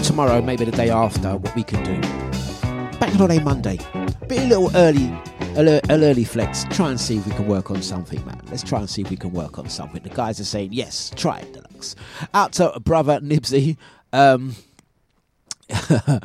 [0.02, 2.00] tomorrow, maybe the day after, what we can do.
[2.98, 3.78] Bank holiday Monday.
[4.28, 5.12] Be a little early,
[5.56, 6.64] a, li- early flex.
[6.70, 8.40] Try and see if we can work on something, man.
[8.50, 10.02] Let's try and see if we can work on something.
[10.02, 11.94] The guys are saying yes, try it, Dlux.
[12.32, 13.76] Out to brother Nibsy.
[14.12, 14.56] Um,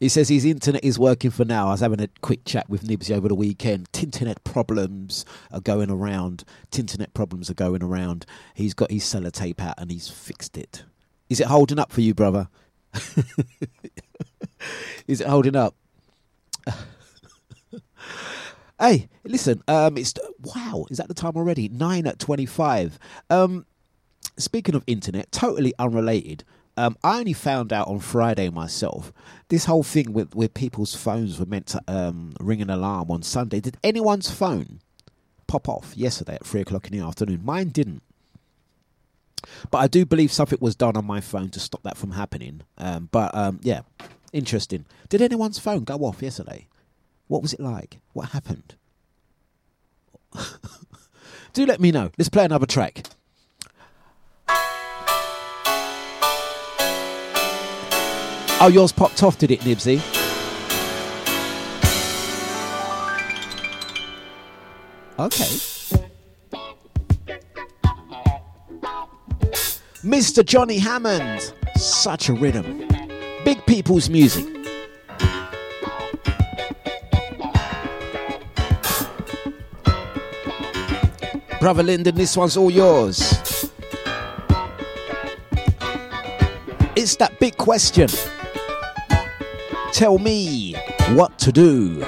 [0.00, 1.68] he says his internet is working for now.
[1.68, 3.90] I was having a quick chat with Nibsy over the weekend.
[3.92, 6.44] Tinternet problems are going around.
[6.70, 8.26] Tinternet problems are going around.
[8.54, 10.84] He's got his sellotape out and he's fixed it.
[11.28, 12.48] Is it holding up for you, brother?
[15.06, 15.74] is it holding up?
[18.80, 19.62] hey, listen.
[19.68, 20.86] Um, it's wow.
[20.90, 21.68] Is that the time already?
[21.68, 22.98] Nine at twenty-five.
[23.30, 23.66] Um,
[24.36, 26.44] speaking of internet, totally unrelated.
[26.78, 29.12] Um, I only found out on Friday myself.
[29.48, 33.22] This whole thing with with people's phones were meant to um, ring an alarm on
[33.22, 33.60] Sunday.
[33.60, 34.80] Did anyone's phone
[35.46, 37.40] pop off yesterday at three o'clock in the afternoon?
[37.44, 38.02] Mine didn't.
[39.70, 42.62] But I do believe something was done on my phone to stop that from happening.
[42.76, 43.82] Um, but um, yeah,
[44.32, 44.84] interesting.
[45.08, 46.66] Did anyone's phone go off yesterday?
[47.28, 47.98] What was it like?
[48.12, 48.76] What happened?
[51.52, 52.10] Do let me know.
[52.18, 53.02] Let's play another track.
[58.58, 60.00] Oh, yours popped off, did it, Nibsy?
[65.18, 65.44] Okay.
[70.02, 70.44] Mr.
[70.44, 71.52] Johnny Hammond.
[71.76, 72.86] Such a rhythm.
[73.44, 74.55] Big people's music.
[81.60, 83.32] Brother Lyndon, this one's all yours.
[86.94, 88.08] It's that big question.
[89.92, 90.74] Tell me
[91.14, 92.04] what to do.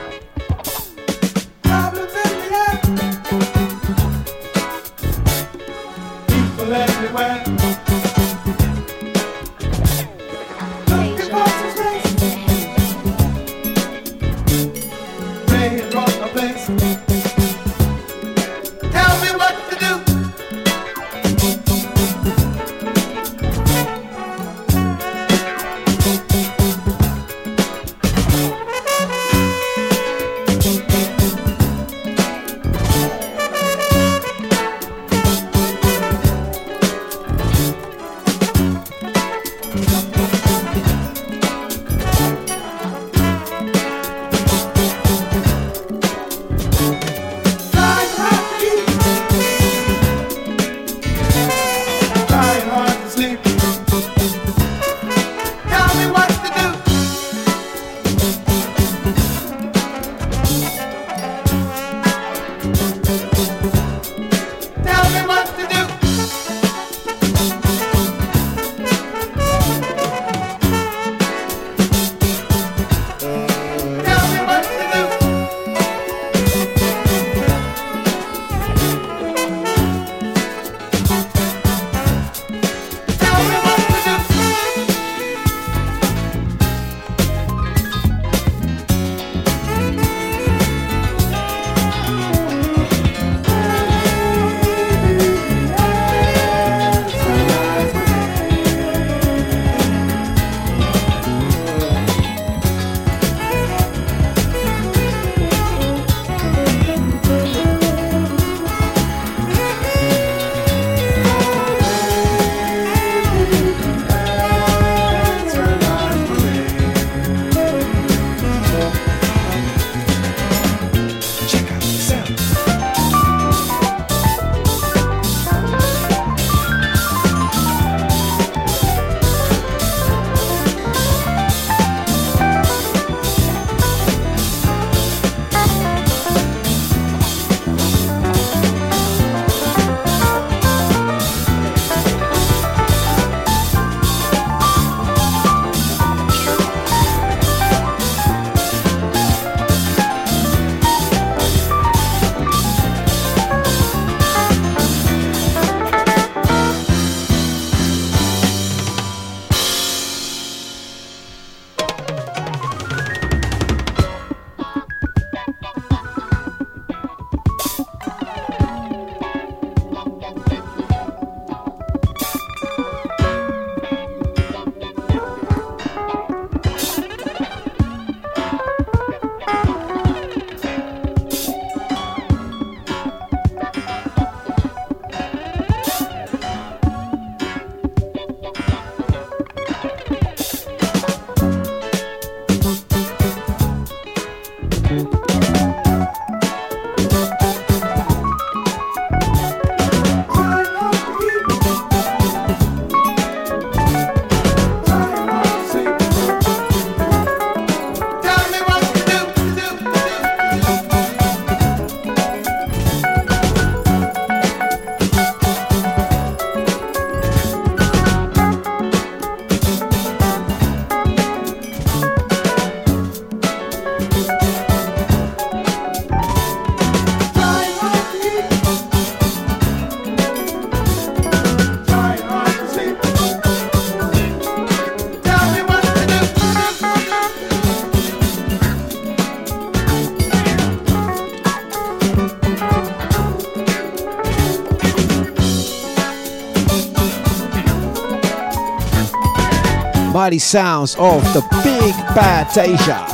[250.28, 253.06] mighty sounds of the big bad Deja.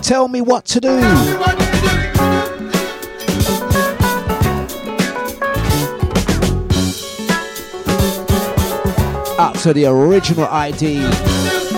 [0.00, 0.98] Tell me what to do.
[9.38, 11.69] Up to the original ID.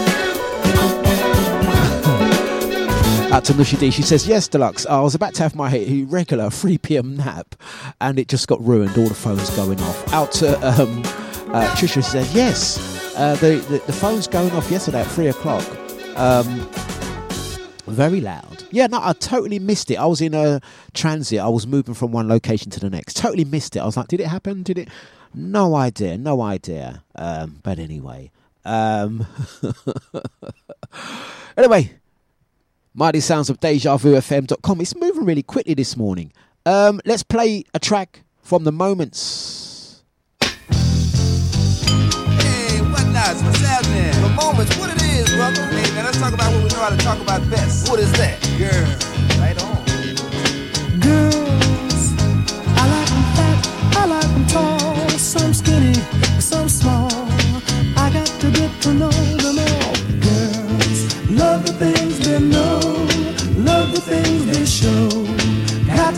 [3.43, 3.91] Out to Nushi D.
[3.91, 4.87] She says, Yes, Dlux.
[4.87, 7.57] I was about to have my regular 3 pm nap
[8.01, 8.97] and it just got ruined.
[8.97, 10.13] All the phones going off.
[10.13, 11.01] Out to um,
[11.53, 12.79] uh, Trisha said, Yes,
[13.17, 15.67] uh, the, the, the phone's going off yesterday at 3 o'clock.
[16.17, 16.71] Um,
[17.89, 18.63] very loud.
[18.71, 19.97] Yeah, no, I totally missed it.
[19.97, 20.61] I was in a
[20.95, 21.41] transit.
[21.41, 23.17] I was moving from one location to the next.
[23.17, 23.81] Totally missed it.
[23.81, 24.63] I was like, Did it happen?
[24.63, 24.89] Did it?
[25.35, 26.17] No idea.
[26.17, 27.03] No idea.
[27.17, 28.31] Um, but anyway.
[28.65, 29.27] Um,
[31.57, 31.91] anyway,
[32.95, 34.81] Mighty Sounds of Deja Vu FM.com.
[34.81, 36.33] It's moving really quickly this morning.
[36.67, 40.03] Um, let's play a track from the moments.
[40.41, 40.49] Hey,
[42.81, 43.43] Whatnauts?
[43.45, 44.13] What's happening?
[44.23, 45.63] The moments, what it is, brother?
[45.67, 47.89] Hey, man, let's talk about what we know how to talk about best.
[47.89, 48.39] What is that?
[48.59, 48.87] Girl.
[49.41, 49.83] Right on.
[51.01, 52.13] Girls,
[52.79, 53.67] I like them fat,
[53.97, 55.95] I like them tall, some skinny,
[56.41, 57.11] some small.
[57.97, 59.95] I got to get to know them all.
[60.21, 62.72] Girls, love the things they know,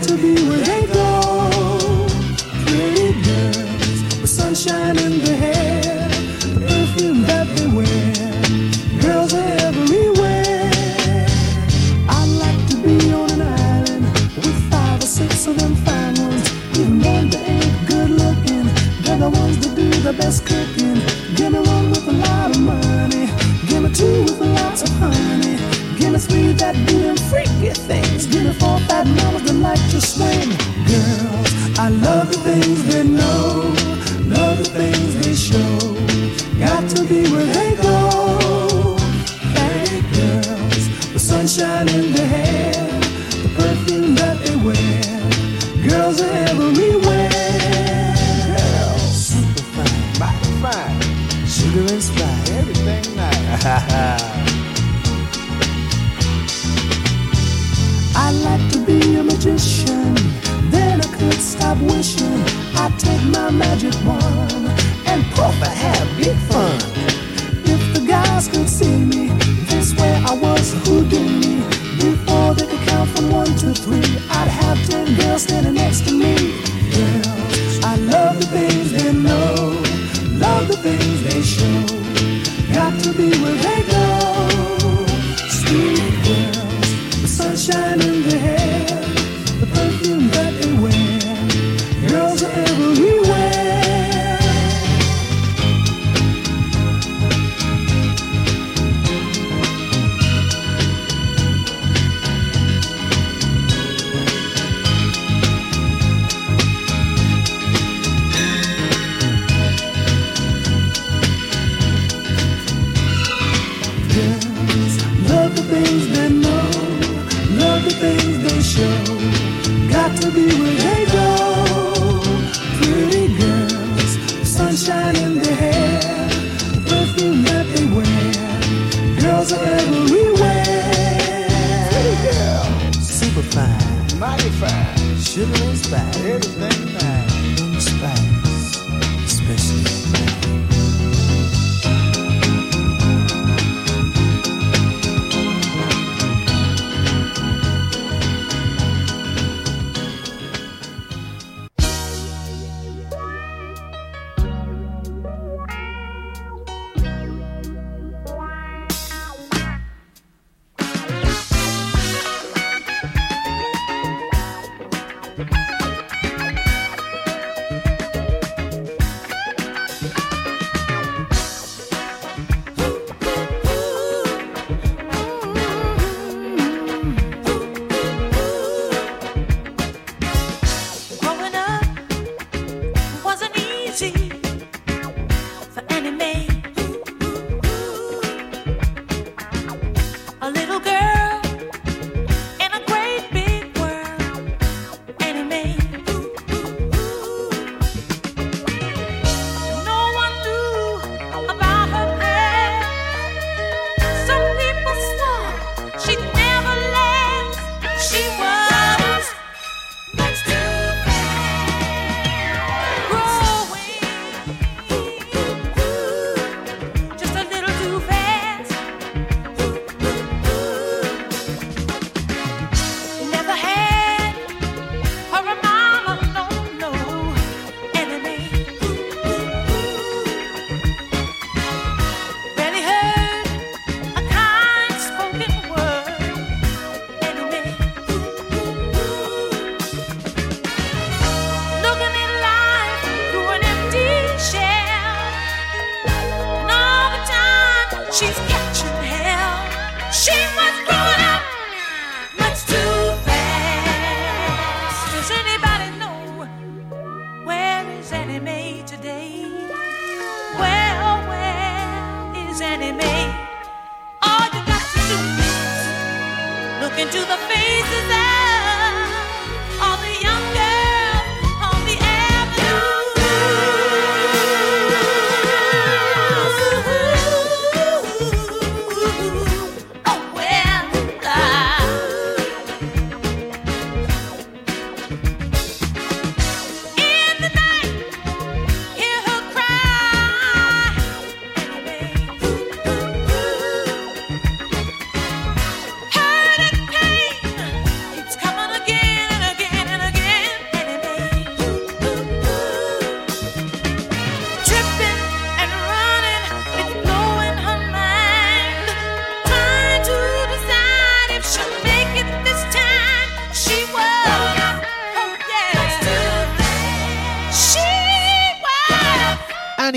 [0.07, 2.07] to be where they go.
[2.67, 6.09] Pretty girls with sunshine in their hair,
[6.53, 9.01] the perfume that they wear.
[9.01, 10.69] Girls are everywhere.
[12.07, 14.05] I'd like to be on an island
[14.35, 16.45] with five or six of them fine ones.
[16.77, 18.65] Even one that ain't good looking,
[19.01, 21.01] they're the ones that do the best cooking.
[21.35, 23.25] Give me one with a lot of money,
[23.67, 25.57] give me two with lots of honey.
[25.97, 28.27] Give me three that do them freaky things.
[28.27, 29.07] Give me four that
[29.95, 30.49] to swing.
[30.91, 33.73] Girls, I love the things they know,
[34.27, 35.77] love the things they show.
[36.59, 38.97] Got to be where they go.
[39.55, 42.73] Hey girls, the sunshine in their hair,
[43.43, 45.89] the perfume that they wear.
[45.89, 47.29] Girls are everywhere.
[48.57, 51.01] Girls, super fine, mighty fine,
[51.47, 54.31] sugar and spice, everything nice.
[59.45, 60.15] magician,
[60.71, 62.41] then I could stop wishing
[62.75, 64.67] I'd take my magic wand
[65.05, 66.75] and proper have big fun.
[67.63, 69.29] If the guys could see me,
[69.69, 71.44] this way I was Houdini.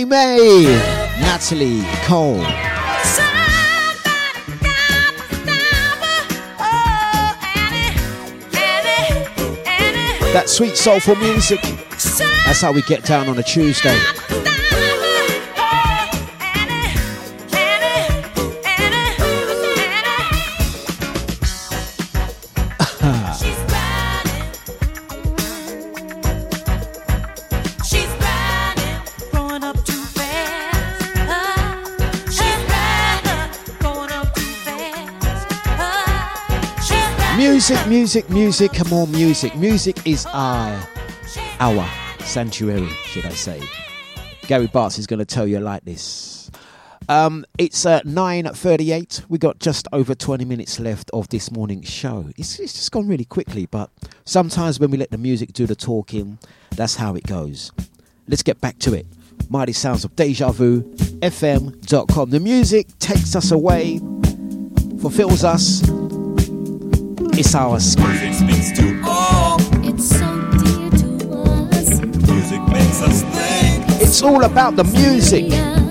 [0.09, 0.63] May,
[1.21, 2.39] Natalie Cole.
[10.33, 11.61] That sweet soulful music.
[11.61, 13.99] That's how we get down on a Tuesday.
[38.09, 39.55] Music, music, and more music.
[39.55, 40.83] Music is our,
[41.61, 41.87] our
[42.21, 43.61] sanctuary, should I say.
[44.47, 46.51] Gary Bartz is going to tell you like this.
[47.11, 49.27] Um, it's uh, 9.38.
[49.29, 52.31] we got just over 20 minutes left of this morning's show.
[52.39, 53.91] It's, it's just gone really quickly, but
[54.25, 56.39] sometimes when we let the music do the talking,
[56.71, 57.73] that's how it goes.
[58.27, 59.05] Let's get back to it.
[59.51, 60.81] Mighty Sounds of Deja Vu,
[61.21, 62.31] FM.com.
[62.31, 63.99] The music takes us away,
[64.99, 65.83] fulfills us,
[67.41, 69.59] Music speaks to all.
[69.87, 71.31] It's so dear to
[71.71, 72.01] us.
[72.01, 74.03] Music makes us think.
[74.03, 75.88] It's all about the music.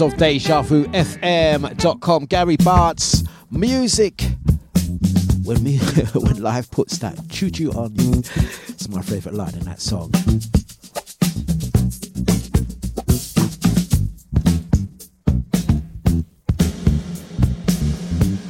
[0.00, 2.24] Of Deja Vu FM.com.
[2.24, 4.24] Gary Bartz music.
[5.44, 5.78] When me,
[6.14, 8.14] when life puts that choo choo on you,
[8.66, 10.10] it's my favourite line in that song.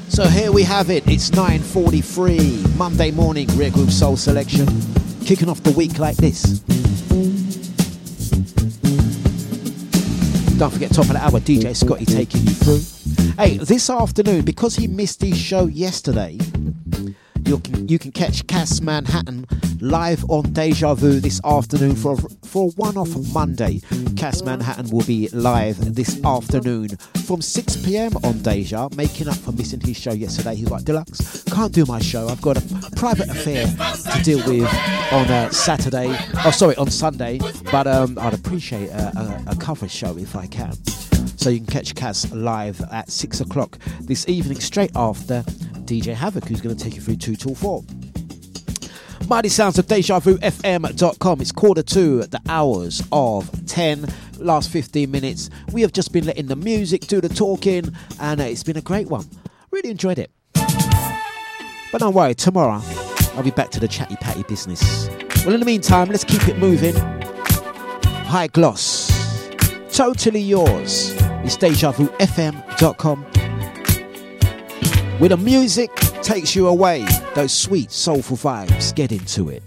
[0.09, 1.07] So here we have it.
[1.07, 3.49] It's 9:43 Monday morning.
[3.57, 4.67] Rare Groove Soul Selection,
[5.27, 6.63] kicking off the week like this.
[10.65, 13.35] Don't forget, top of the hour, DJ Scotty taking you through.
[13.37, 16.39] Hey, this afternoon, because he missed his show yesterday,
[17.45, 19.45] you can, you can catch Cass Manhattan
[19.85, 23.81] live on Deja Vu this afternoon for, for a one off Monday.
[24.17, 26.89] Cass Manhattan will be live this afternoon
[27.27, 30.55] from 6 pm on Deja, making up for missing his show yesterday.
[30.55, 32.29] He's like, Dlux, can't do my show.
[32.29, 34.73] I've got a private affair to deal with
[35.13, 36.17] on uh, Saturday.
[36.45, 37.39] Oh, sorry, on Sunday.
[37.71, 39.13] But um, I'd appreciate a,
[39.49, 40.73] a, a cover show if I can.
[41.37, 45.43] So you can catch Kaz live at 6 o'clock this evening, straight after
[45.85, 47.85] DJ Havoc, who's going to take you through 2 till 4.
[49.29, 51.41] Mighty Sounds of Deja Vu FM.com.
[51.41, 54.07] It's quarter to the hours of 10.
[54.39, 58.45] Last 15 minutes, we have just been letting the music do the talking, and uh,
[58.45, 59.25] it's been a great one.
[59.71, 60.31] Really enjoyed it.
[60.55, 62.81] But don't worry, tomorrow
[63.35, 65.09] I'll be back to the chatty patty business.
[65.45, 66.95] Well, in the meantime, let's keep it moving.
[68.27, 69.49] High gloss,
[69.93, 71.15] totally yours.
[71.45, 73.23] It's DejaVuFM.com.
[75.19, 78.95] Where the music takes you away, those sweet, soulful vibes.
[78.95, 79.63] Get into it.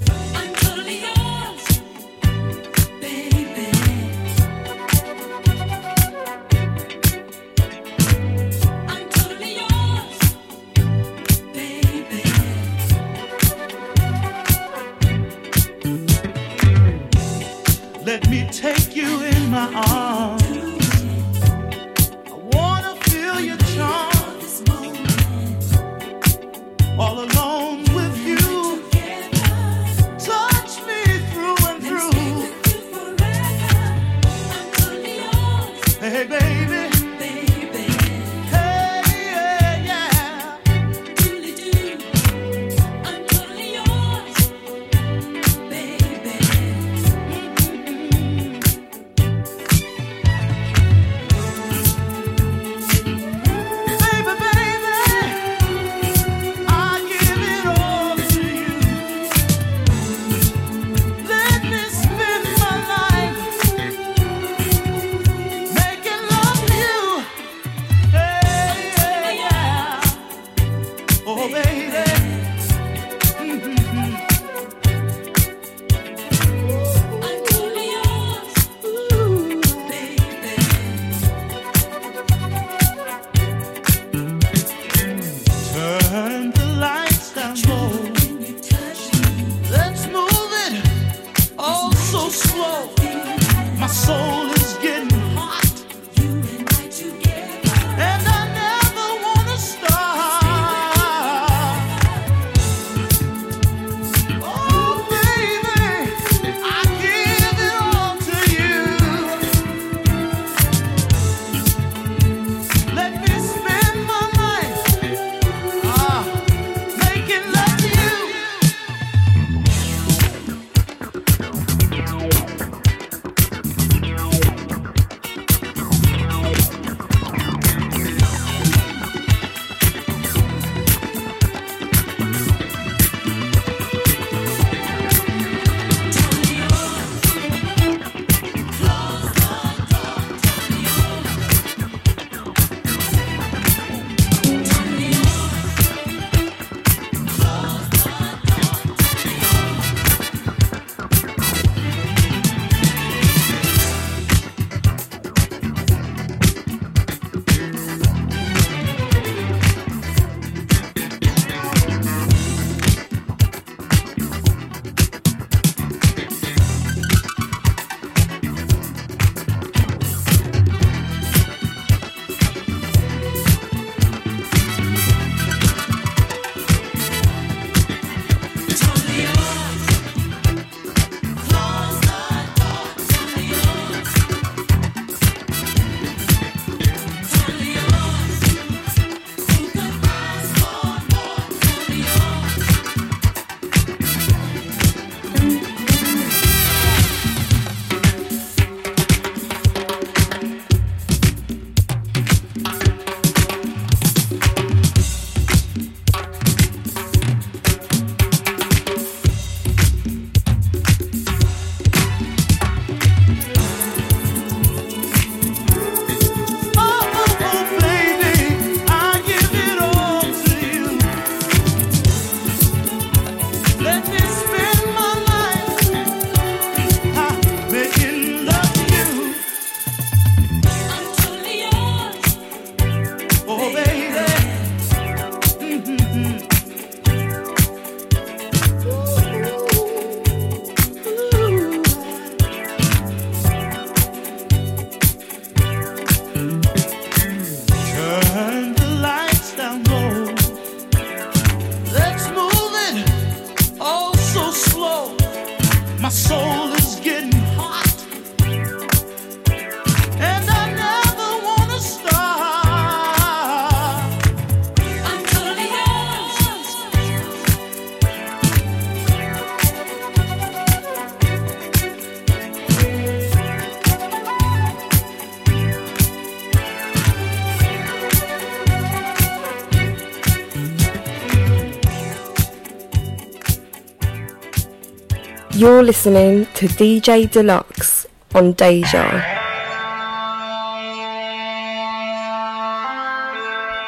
[285.57, 288.05] You're listening to DJ Dlux
[288.35, 289.09] on Deja.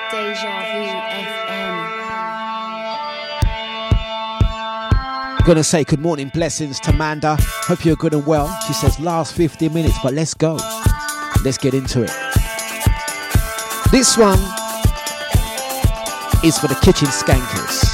[0.09, 0.81] Deja Vu
[1.13, 1.75] FM.
[5.37, 7.37] I'm gonna say good morning, blessings to Manda.
[7.39, 8.49] Hope you're good and well.
[8.65, 10.57] She says last 15 minutes, but let's go.
[11.45, 12.11] Let's get into it.
[13.91, 14.39] This one
[16.43, 17.88] is for the kitchen skankers.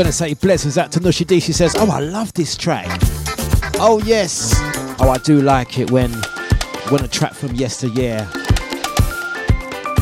[0.00, 1.40] Gonna say blessings out to Nushi D.
[1.40, 2.86] She says, Oh, I love this track.
[3.74, 4.54] Oh, yes.
[4.98, 6.10] Oh, I do like it when
[6.88, 8.26] when a track from yesteryear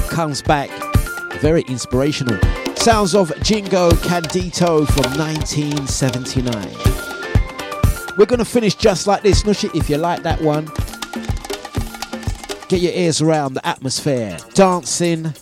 [0.09, 0.71] comes back.
[1.41, 2.39] Very inspirational.
[2.77, 6.55] Sounds of Jingo Candido from 1979.
[8.17, 9.75] We're gonna finish just like this, Nushi.
[9.75, 10.67] If you like that one,
[12.69, 14.55] get your ears around the Atmosfear.
[14.55, 15.35] Dancing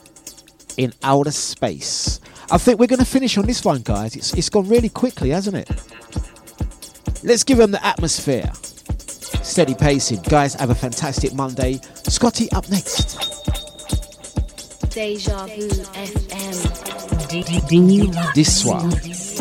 [0.79, 2.16] in outer space.
[2.51, 4.15] I think we're going to finish on this one, guys.
[4.15, 5.69] It's, it's gone really quickly, hasn't it?
[7.25, 8.55] Let's give them the Atmosfear.
[9.45, 10.23] Steady pacing.
[10.23, 11.81] Guys, have a fantastic Monday.
[12.05, 13.19] Scotty up next.
[14.91, 16.97] Deja Vu FM.
[18.35, 18.93] This one.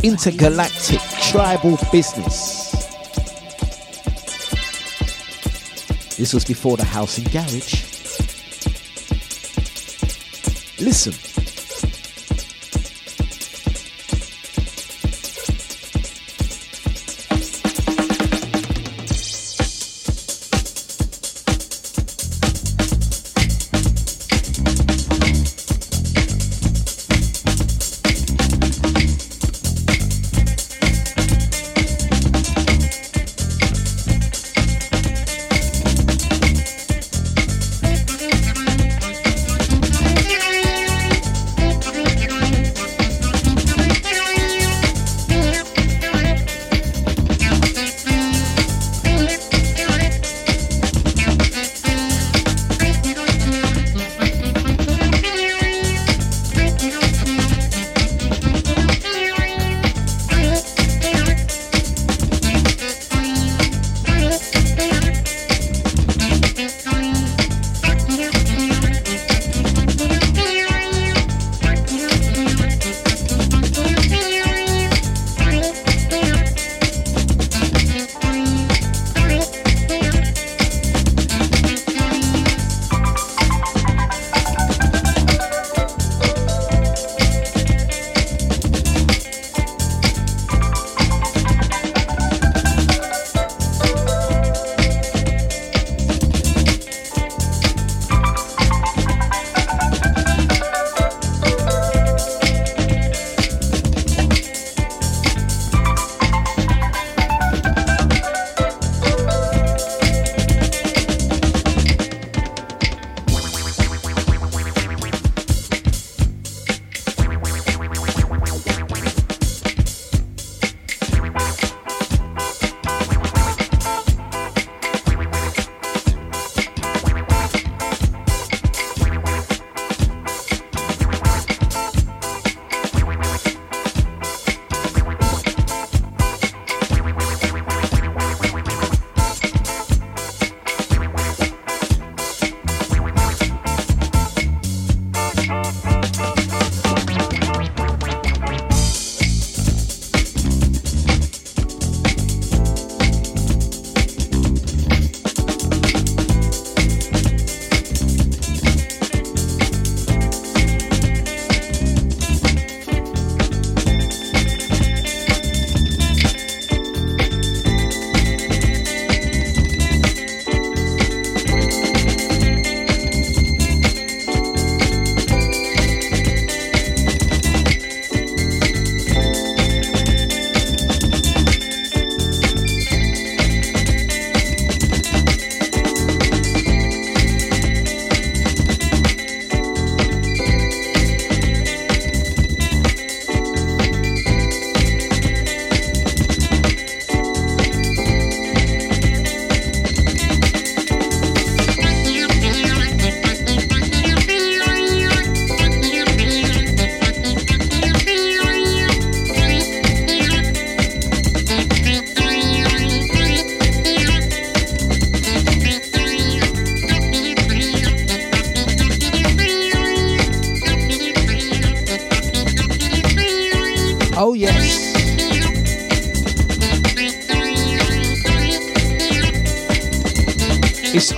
[0.04, 2.72] Intergalactic tribal business.
[6.18, 7.84] This was before the house and garage.
[10.80, 11.35] Listen.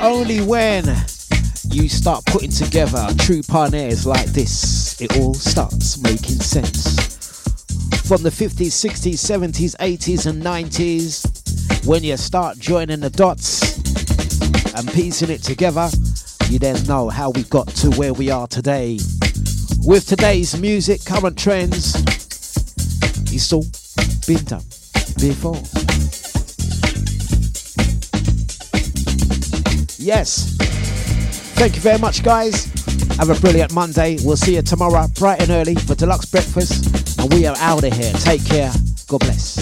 [0.08, 0.86] Only when
[1.70, 6.96] you start putting together true pioneers like this, it all starts making sense.
[8.08, 13.78] From the 50s, 60s, 70s, 80s, and 90s, when you start joining the dots
[14.76, 15.90] and piecing it together,
[16.48, 18.98] you then know how we got to where we are today.
[19.86, 21.96] With today's music, current trends,
[23.34, 23.66] It's all
[24.26, 24.64] been done
[25.20, 25.77] before.
[30.08, 30.56] Yes.
[31.60, 32.72] Thank you very much, guys.
[33.18, 34.16] Have a brilliant Monday.
[34.24, 37.20] We'll see you tomorrow, bright and early, for Dlux breakfast.
[37.20, 38.14] And we are out of here.
[38.14, 38.72] Take care.
[39.10, 39.57] God bless.